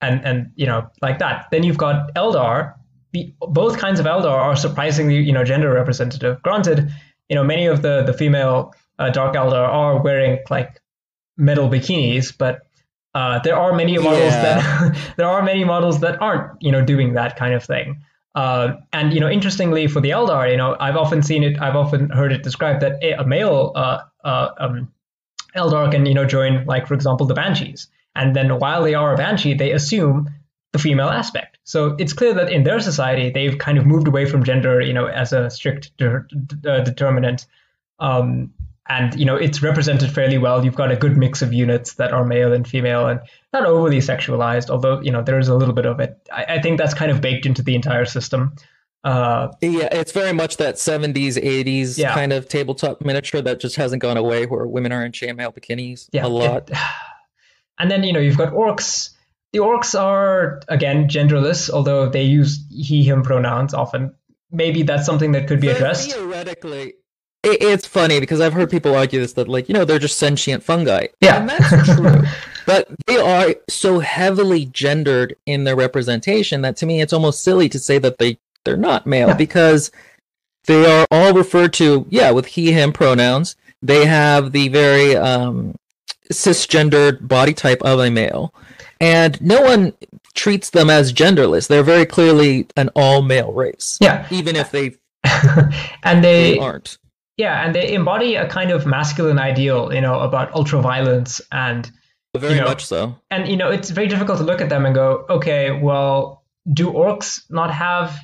[0.01, 1.47] and and you know like that.
[1.51, 2.75] Then you've got Eldar.
[3.13, 6.43] The, both kinds of Eldar are surprisingly, you know, gender representative.
[6.43, 6.91] Granted,
[7.29, 10.81] you know, many of the the female uh, Dark Eldar are wearing like
[11.37, 12.61] metal bikinis, but
[13.15, 14.43] uh, there are many models Yeah.
[14.61, 18.03] that there are many models that aren't, you know, doing that kind of thing.
[18.35, 21.77] Uh, and you know, interestingly, for the Eldar, you know, I've often seen it, I've
[21.77, 24.93] often heard it described that a, a male uh, uh, um,
[25.57, 29.15] Eldar can, you know, join, like for example, the Banshees, and then while they are
[29.15, 30.29] a Banshee, they assume
[30.73, 31.59] the female aspect.
[31.63, 34.93] So it's clear that in their society, they've kind of moved away from gender, you
[34.93, 37.47] know, as a strict de- de- uh, determinant.
[38.01, 38.53] Um,
[38.89, 40.65] and you know it's represented fairly well.
[40.65, 43.21] You've got a good mix of units that are male and female, and
[43.53, 44.71] not overly sexualized.
[44.71, 46.17] Although you know there is a little bit of it.
[46.33, 48.55] I, I think that's kind of baked into the entire system.
[49.05, 52.15] Uh, Yeah, it's very much that 70s, 80s Yeah.
[52.15, 56.09] kind of tabletop miniature that just hasn't gone away, where women are in chainmail bikinis
[56.13, 56.71] yeah, a lot.
[56.71, 56.77] it-
[57.79, 59.11] and then you know you've got orcs.
[59.53, 64.15] The orcs are again genderless, although they use he/him pronouns often.
[64.51, 66.13] Maybe that's something that could be But addressed.
[66.13, 66.95] Theoretically,
[67.45, 70.19] it, it's funny because I've heard people argue this that like you know they're just
[70.19, 71.07] sentient fungi.
[71.21, 71.41] Yeah.
[71.41, 72.23] and that's true.
[72.67, 77.69] but they are so heavily gendered in their representation that to me it's almost silly
[77.69, 79.35] to say that they they're not male Yeah.
[79.35, 79.91] because
[80.67, 83.57] they are all referred to yeah with he/him pronouns.
[83.83, 85.75] They have the very um,
[86.33, 88.55] cisgendered body type of a male,
[89.01, 89.93] and no one
[90.35, 91.69] treats them as genderless.
[91.69, 94.97] They're very clearly an all male race, Yeah, even if they,
[96.03, 96.97] and they they aren't.
[97.37, 101.91] Yeah, and they embody a kind of masculine ideal, you know, about ultraviolence and
[102.37, 103.17] Very you know, much so.
[103.31, 106.91] and you know it's very difficult to look at them and go okay well do
[106.91, 108.19] orcs not have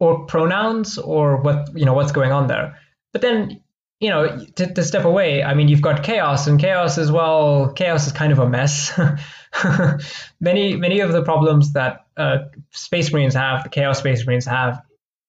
[0.00, 2.78] orc pronouns or what you know what's going on there?
[3.12, 3.60] But then
[4.00, 7.72] you know to, to step away i mean you've got chaos and chaos as well
[7.72, 8.92] chaos is kind of a mess.
[10.40, 12.38] Many many of the problems that uh,
[12.70, 14.80] space marines have the chaos space marines have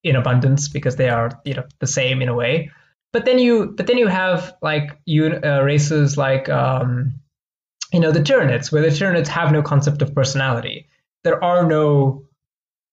[0.03, 2.70] in abundance because they are you know the same in a way
[3.12, 7.20] but then you but then you have like you uh, races like um
[7.91, 10.88] you know the Tyranids, where the Tyranids have no concept of personality.
[11.24, 12.26] There are no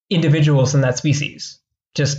[0.09, 1.61] individuals in that species,
[1.95, 2.19] just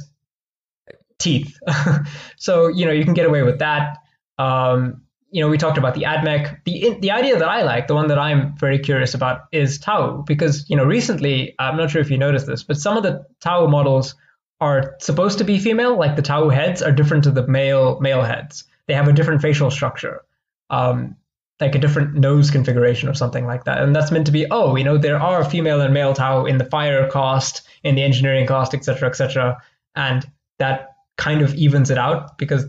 [1.18, 1.58] teeth.
[2.38, 3.98] so you know you can get away with that.
[4.38, 6.64] Um, you know we talked about the AdMech.
[6.66, 10.24] The the idea that I like, the one that I'm very curious about, is Tau,
[10.28, 13.26] because you know recently I'm not sure if you noticed this, but some of the
[13.42, 14.16] Tau models
[14.60, 18.24] are supposed to be female, like the Tau heads are different to the male male
[18.24, 18.64] heads.
[18.88, 20.24] They have a different facial structure.
[20.70, 21.16] Um,
[21.60, 23.82] like a different nose configuration or something like that.
[23.82, 26.60] And that's meant to be, oh, you know, there are female and male Tau in
[26.60, 29.58] the fire caste, in the engineering cost, et cetera, et cetera.
[29.96, 30.30] And
[30.60, 32.66] that kind of evens it out because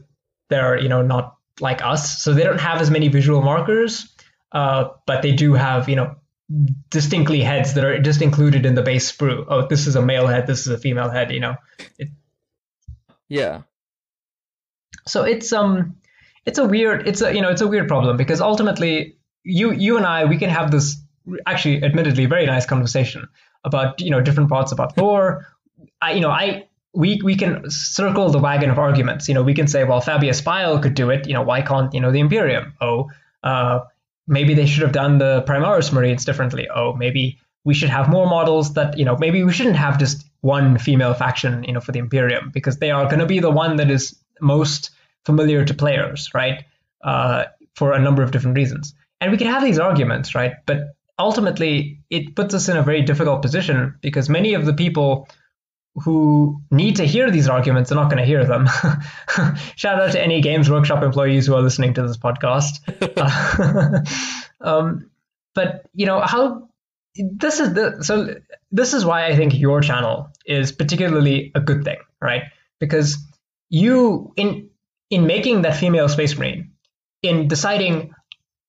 [0.48, 2.22] they're, you know, not like us.
[2.22, 4.10] So they don't have as many visual markers,
[4.52, 6.16] uh, but they do have, you know,
[6.90, 9.44] distinctly heads that are just included in the base sprue.
[9.48, 11.56] Oh, this is a male head, this is a female head, you know.
[13.28, 13.62] Yeah.
[15.06, 15.96] so it's um
[16.46, 19.96] it's a weird it's a you know it's a weird problem because ultimately you you
[19.96, 20.96] and I we can have this
[21.46, 23.28] actually admittedly very nice conversation
[23.64, 25.46] about you know different parts about lore
[26.00, 29.54] I you know I we we can circle the wagon of arguments you know we
[29.54, 32.20] can say well Fabius Bile could do it you know why can't you know the
[32.20, 33.10] Imperium oh
[33.42, 33.80] uh
[34.28, 38.26] maybe they should have done the Primaris Marines differently oh maybe we should have more
[38.26, 41.92] models that you know maybe we shouldn't have just one female faction you know for
[41.92, 44.90] the Imperium because they are going to be the one that is most
[45.24, 46.64] familiar to players, right?
[47.02, 48.94] Uh, for a number of different reasons.
[49.20, 50.54] And we can have these arguments, right?
[50.66, 55.28] But ultimately, it puts us in a very difficult position because many of the people
[56.04, 58.66] who need to hear these arguments are not going to hear them.
[59.76, 62.78] Shout out to any Games Workshop employees who are listening to this podcast.
[64.60, 65.10] um,
[65.54, 66.68] but you know how
[67.16, 68.36] this is the so
[68.70, 72.44] this is why I think your channel is particularly a good thing, right?
[72.78, 73.18] Because
[73.70, 74.70] you in
[75.10, 76.72] in making that female space marine,
[77.22, 78.14] in deciding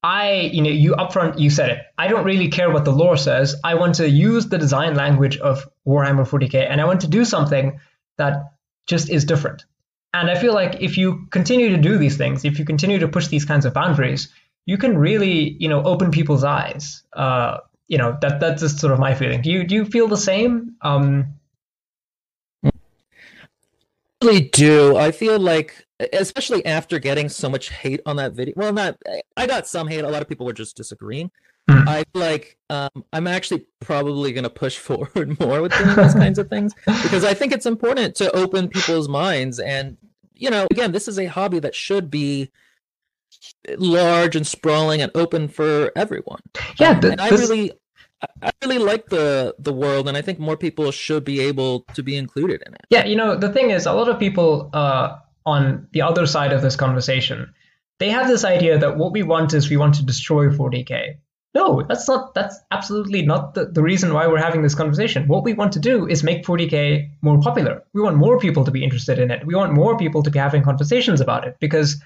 [0.02, 1.80] I, you know, you upfront, you said it.
[1.98, 3.56] I don't really care what the lore says.
[3.64, 7.26] I want to use the design language of Warhammer 40k, and I want to do
[7.26, 7.80] something
[8.18, 8.54] that
[8.88, 9.66] just is different.
[10.14, 13.08] And I feel like if you continue to do these things, if you continue to
[13.08, 14.30] push these kinds of boundaries,
[14.66, 17.04] you can really, you know, open people's eyes.
[17.14, 19.42] Uh, you know, that that's just sort of my feeling.
[19.42, 20.76] Do you do you feel the same?
[20.82, 21.40] Um,
[24.24, 24.96] really do.
[24.96, 28.54] I feel like, especially after getting so much hate on that video.
[28.56, 28.98] Well, not
[29.36, 30.04] I got some hate.
[30.04, 31.32] A lot of people were just disagreeing.
[31.70, 31.88] Mm.
[31.88, 36.40] I like um, I'm actually probably going to push forward more with doing these kinds
[36.40, 39.60] of things because I think it's important to open people's minds.
[39.60, 39.98] And
[40.34, 42.50] you know, again, this is a hobby that should be
[43.78, 46.42] large and sprawling and open for everyone.
[46.80, 47.74] Yeah, um, and I really
[48.42, 52.04] I really like the the world, and I think more people should be able to
[52.04, 52.82] be included in it.
[52.90, 55.18] Yeah, you know, the thing is, a lot of people uh,
[55.50, 57.54] on the other side of this conversation,
[58.00, 61.18] they have this idea that what we want is we want to destroy 40k.
[61.54, 62.36] No, that's not.
[62.36, 65.28] That's absolutely not the, the reason why we're having this conversation.
[65.28, 67.84] What we want to do is make 40k more popular.
[67.94, 69.46] We want more people to be interested in it.
[69.46, 72.02] We want more people to be having conversations about it because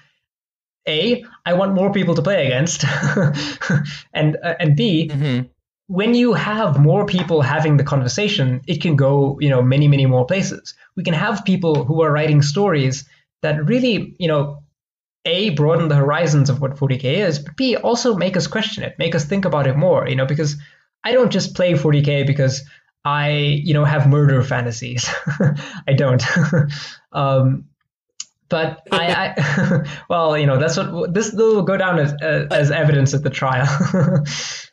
[0.88, 2.84] a, I want more people to play against,
[4.14, 5.48] and uh, and B, mm-hmm
[5.86, 10.06] when you have more people having the conversation, it can go, you know, many, many
[10.06, 10.74] more places.
[10.96, 13.04] We can have people who are writing stories
[13.44, 14.62] that really, you know,
[15.24, 18.98] A, broaden the horizons of what 40K is, but B, also make us question it,
[18.98, 20.56] make us think about it more, you know, because
[21.04, 22.62] I don't just play 40K because
[23.04, 25.08] I, you know, have murder fantasies.
[25.86, 26.24] I don't.
[27.12, 27.66] um,
[28.48, 32.70] but I, I well, you know, that's what this will go down as uh, as
[32.70, 33.66] evidence at the trial.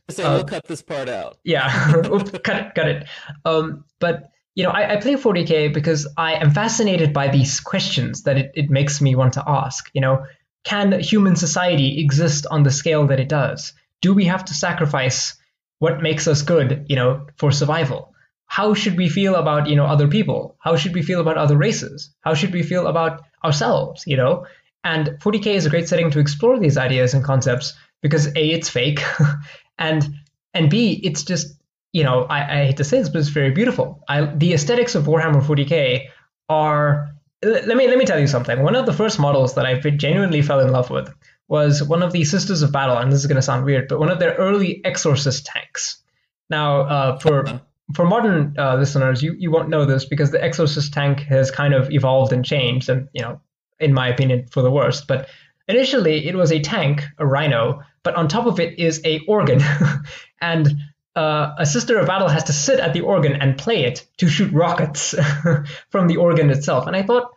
[0.09, 1.37] So uh, we'll cut this part out.
[1.43, 3.07] Yeah, Oops, cut it, cut it.
[3.45, 8.23] Um, but you know, I, I, play 40k because I am fascinated by these questions
[8.23, 9.89] that it, it makes me want to ask.
[9.93, 10.25] You know,
[10.63, 13.73] can human society exist on the scale that it does?
[14.01, 15.35] Do we have to sacrifice
[15.79, 18.13] what makes us good, you know, for survival?
[18.45, 20.57] How should we feel about, you know, other people?
[20.59, 22.13] How should we feel about other races?
[22.19, 24.45] How should we feel about ourselves, you know?
[24.83, 28.69] And 40k is a great setting to explore these ideas and concepts because A, it's
[28.69, 29.01] fake,
[29.79, 30.15] and
[30.53, 31.55] and B, it's just
[31.93, 34.03] you know I, I hate to say this, but it's very beautiful.
[34.07, 36.07] I, the aesthetics of Warhammer 40k
[36.49, 37.11] are
[37.43, 38.61] let me let me tell you something.
[38.61, 41.13] One of the first models that I genuinely fell in love with
[41.47, 43.99] was one of the Sisters of Battle, and this is going to sound weird, but
[43.99, 46.01] one of their early Exorcist tanks.
[46.49, 47.61] Now, uh, for
[47.95, 51.73] for modern uh, listeners, you, you won't know this because the Exorcist tank has kind
[51.73, 53.41] of evolved and changed, and you know,
[53.79, 55.07] in my opinion, for the worst.
[55.07, 55.27] But
[55.67, 59.61] initially, it was a tank, a Rhino, but on top of it is a organ,
[60.41, 60.73] and
[61.15, 64.29] uh, a sister of battle has to sit at the organ and play it to
[64.29, 65.13] shoot rockets
[65.89, 66.87] from the organ itself.
[66.87, 67.35] And I thought,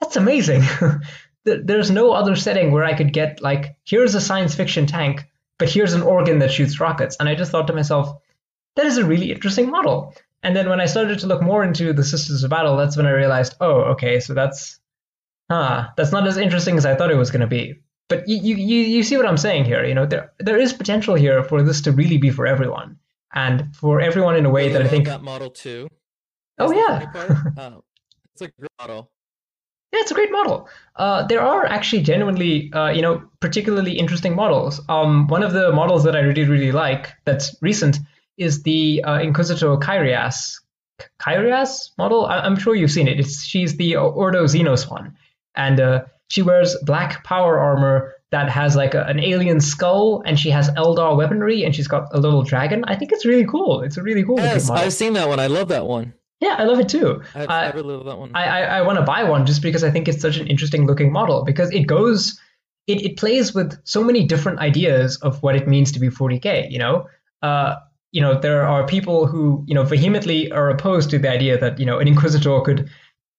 [0.00, 0.62] that's amazing.
[1.44, 5.24] There's no other setting where I could get like, here's a science fiction tank,
[5.58, 7.16] but here's an organ that shoots rockets.
[7.18, 8.20] And I just thought to myself,
[8.76, 10.14] that is a really interesting model.
[10.42, 13.06] And then when I started to look more into the Sisters of Battle, that's when
[13.06, 14.78] I realized, oh, okay, so that's,
[15.50, 17.80] huh, that's not as interesting as I thought it was going to be
[18.10, 19.82] but you, you you see what I'm saying here.
[19.84, 22.98] You know, there there is potential here for this to really be for everyone,
[23.32, 25.88] and for everyone in a way that I think that model too.
[26.58, 27.06] Oh yeah,
[27.56, 27.82] oh,
[28.34, 29.10] it's a great model.
[29.92, 30.68] Yeah, it's a great model.
[30.96, 34.80] Uh, there are actually genuinely, uh, you know, particularly interesting models.
[34.88, 37.98] Um, one of the models that I really, really like that's recent
[38.36, 40.60] is the uh, Inquisitor Kyrias.
[41.18, 42.26] Kyrias model?
[42.26, 43.18] I- am sure you've seen it.
[43.18, 45.16] It's she's the Ordo Xenos one,
[45.54, 50.38] and uh, she wears black power armor that has like a, an alien skull, and
[50.38, 52.84] she has Eldar weaponry, and she's got a little dragon.
[52.86, 53.82] I think it's really cool.
[53.82, 54.38] It's a really cool.
[54.38, 55.40] Yes, I've seen that one.
[55.40, 56.14] I love that one.
[56.40, 57.20] Yeah, I love it too.
[57.34, 58.30] I, I, I really love that one.
[58.34, 60.86] I, I, I want to buy one just because I think it's such an interesting
[60.86, 62.40] looking model because it goes,
[62.86, 66.70] it, it plays with so many different ideas of what it means to be 40k.
[66.70, 67.08] You know,
[67.42, 67.74] uh,
[68.12, 71.80] you know, there are people who you know vehemently are opposed to the idea that
[71.80, 72.88] you know an inquisitor could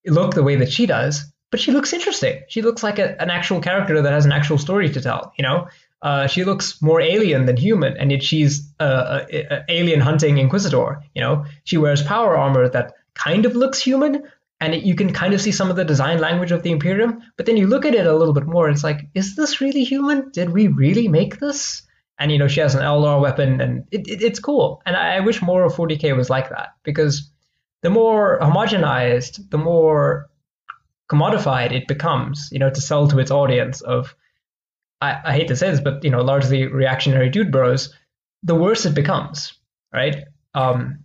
[0.05, 2.41] look the way that she does, but she looks interesting.
[2.47, 5.33] She looks like a, an actual character that has an actual story to tell.
[5.37, 5.67] You know,
[6.01, 10.37] uh, she looks more alien than human, and yet she's a, a, a, alien hunting
[10.37, 11.03] inquisitor.
[11.13, 14.23] You know, she wears power armor that kind of looks human,
[14.61, 17.21] and it, you can kind of see some of the design language of the Imperium.
[17.35, 19.83] But then you look at it a little bit more, it's like, is this really
[19.83, 20.31] human?
[20.31, 21.83] Did we really make this?
[22.17, 24.81] And you know, she has an Eldar weapon, and it, it, it's cool.
[24.85, 27.29] And I, I wish more of 40k was like that because
[27.81, 30.30] the more homogenized, the more
[31.11, 34.15] commodified it becomes, you know, to sell to its audience of,
[35.01, 37.93] I, I hate to say this, but, you know, largely reactionary dude bros,
[38.43, 39.53] the worse it becomes,
[39.93, 40.23] right?
[40.53, 41.03] Um,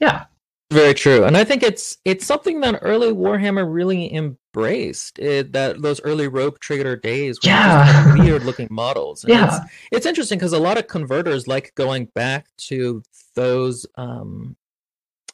[0.00, 0.24] yeah.
[0.72, 5.18] Very true, and I think it's it's something that early Warhammer really embraced.
[5.18, 9.22] It, that those early rope trigger days, yeah, weird looking models.
[9.22, 13.02] And yeah, it's, it's interesting because a lot of converters like going back to
[13.34, 14.56] those um,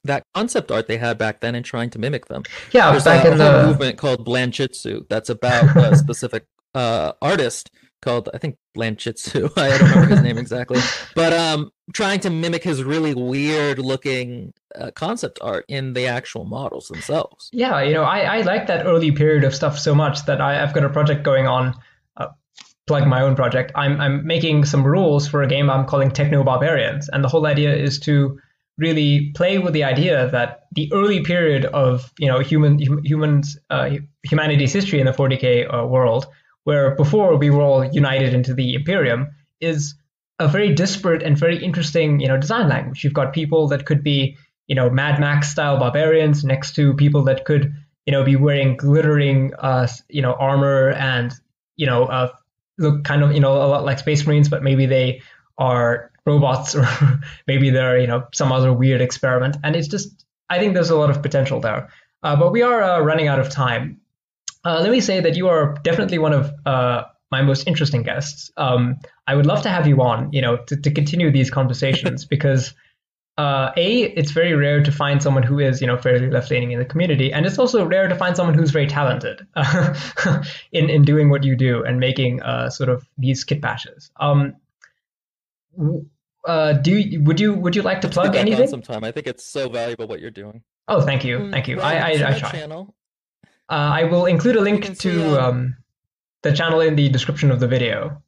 [0.04, 2.42] that concept art they had back then and trying to mimic them.
[2.72, 7.70] Yeah, There's back a, in the movement called Blanchitsu that's about a specific uh, artist
[8.00, 9.50] called I think Blanchitsu.
[9.56, 10.80] I don't remember his name exactly,
[11.14, 16.44] but um, trying to mimic his really weird looking uh, concept art in the actual
[16.44, 17.48] models themselves.
[17.52, 20.62] Yeah, you know, I I like that early period of stuff so much that I,
[20.62, 21.74] I've got a project going on.
[22.16, 22.28] Uh,
[22.86, 23.72] plug my own project.
[23.74, 27.46] I'm I'm making some rules for a game I'm calling Techno Barbarians, and the whole
[27.46, 28.38] idea is to
[28.78, 33.90] really play with the idea that the early period of you know human humans uh,
[34.22, 36.26] humanity's history in the 40k uh, world
[36.68, 39.94] where before we were all united into the Imperium, is
[40.38, 43.02] a very disparate and very interesting, you know, design language.
[43.02, 47.24] You've got people that could be, you know, Mad Max style barbarians next to people
[47.24, 47.72] that could,
[48.04, 51.32] you know, be wearing glittering, uh, you know, armor and,
[51.76, 52.28] you know, uh,
[52.76, 55.22] look kind of, you know, a lot like Space Marines, but maybe they
[55.56, 56.86] are robots or
[57.46, 59.56] maybe they're, you know, some other weird experiment.
[59.64, 61.88] And it's just, I think there's a lot of potential there.
[62.22, 64.00] Uh, but we are uh, running out of time.
[64.64, 68.50] Uh, let me say that you are definitely one of uh, my most interesting guests.
[68.56, 72.24] Um, I would love to have you on, you know, to, to continue these conversations
[72.34, 72.74] because
[73.38, 76.72] uh, a it's very rare to find someone who is you know fairly left leaning
[76.72, 79.46] in the community, and it's also rare to find someone who's very talented
[80.72, 84.10] in in doing what you do and making uh, sort of these kit bashes.
[84.18, 84.56] Um,
[86.46, 88.68] uh, do you, would you would you like to plug anything?
[88.68, 90.62] Sometime I think it's so valuable what you're doing.
[90.86, 91.80] Oh, thank you, mm, thank you.
[91.80, 92.50] I I, I try.
[92.50, 92.94] Channel.
[93.70, 95.76] Uh, I will include a link to um,
[96.42, 98.22] the channel in the description of the video.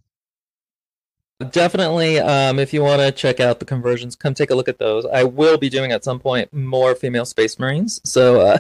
[1.51, 4.79] Definitely, um, if you want to check out the conversions, come take a look at
[4.79, 5.07] those.
[5.07, 8.59] I will be doing at some point more female space marines, so uh,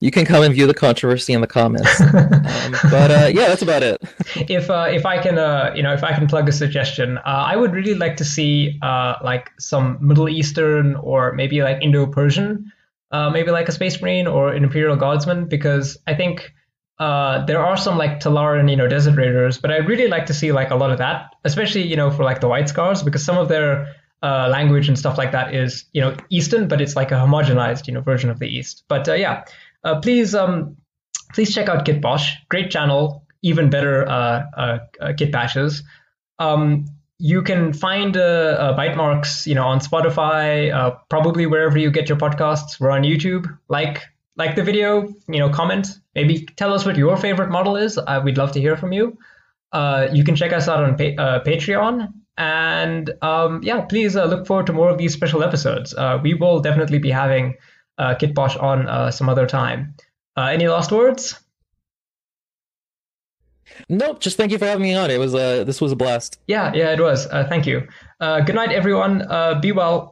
[0.00, 2.00] you can come and view the controversy in the comments.
[2.00, 4.00] um, but uh, yeah, that's about it.
[4.48, 7.22] if uh, if I can, uh, you know, if I can plug a suggestion, uh,
[7.24, 12.72] I would really like to see uh, like some Middle Eastern or maybe like Indo-Persian
[13.12, 16.52] uh, maybe like a Space Marine or an Imperial Guardsman, because I think
[16.98, 20.34] uh, there are some like Talaran, you know, Desert Raiders, but I'd really like to
[20.34, 23.24] see like a lot of that, especially you know for like the White Scars, because
[23.24, 26.94] some of their uh, language and stuff like that is you know Eastern, but it's
[26.94, 28.84] like a homogenized you know version of the East.
[28.88, 29.44] But uh, yeah,
[29.84, 30.76] uh, please um,
[31.32, 34.78] please check out Kit Bosch, great channel, even better uh,
[35.16, 35.82] kit bashes.
[36.38, 36.86] Um,
[37.24, 42.08] you can find uh, uh, Bytemarks, you know, on Spotify, uh, probably wherever you get
[42.08, 42.80] your podcasts.
[42.80, 43.46] We're on YouTube.
[43.68, 44.02] Like
[44.36, 45.86] like the video, you know, comment.
[46.14, 47.98] Maybe tell us what your favorite model is.
[47.98, 49.18] Uh, we'd love to hear from you.
[49.72, 52.08] Uh, you can check us out on pa- uh, Patreon.
[52.36, 55.94] And um, yeah, please look forward to more of these special episodes.
[56.22, 57.54] we will definitely be having
[57.98, 59.94] uh, Kitbosh on some other time.
[60.36, 61.38] any last words?
[63.88, 64.20] Nope.
[64.20, 65.10] Just thank you for having me on.
[65.10, 66.38] It was uh, this was a blast.
[66.46, 67.26] Yeah, yeah, it was.
[67.26, 67.86] Uh, thank you.
[68.20, 69.22] Uh, good night, everyone.
[69.22, 70.11] Uh, be well.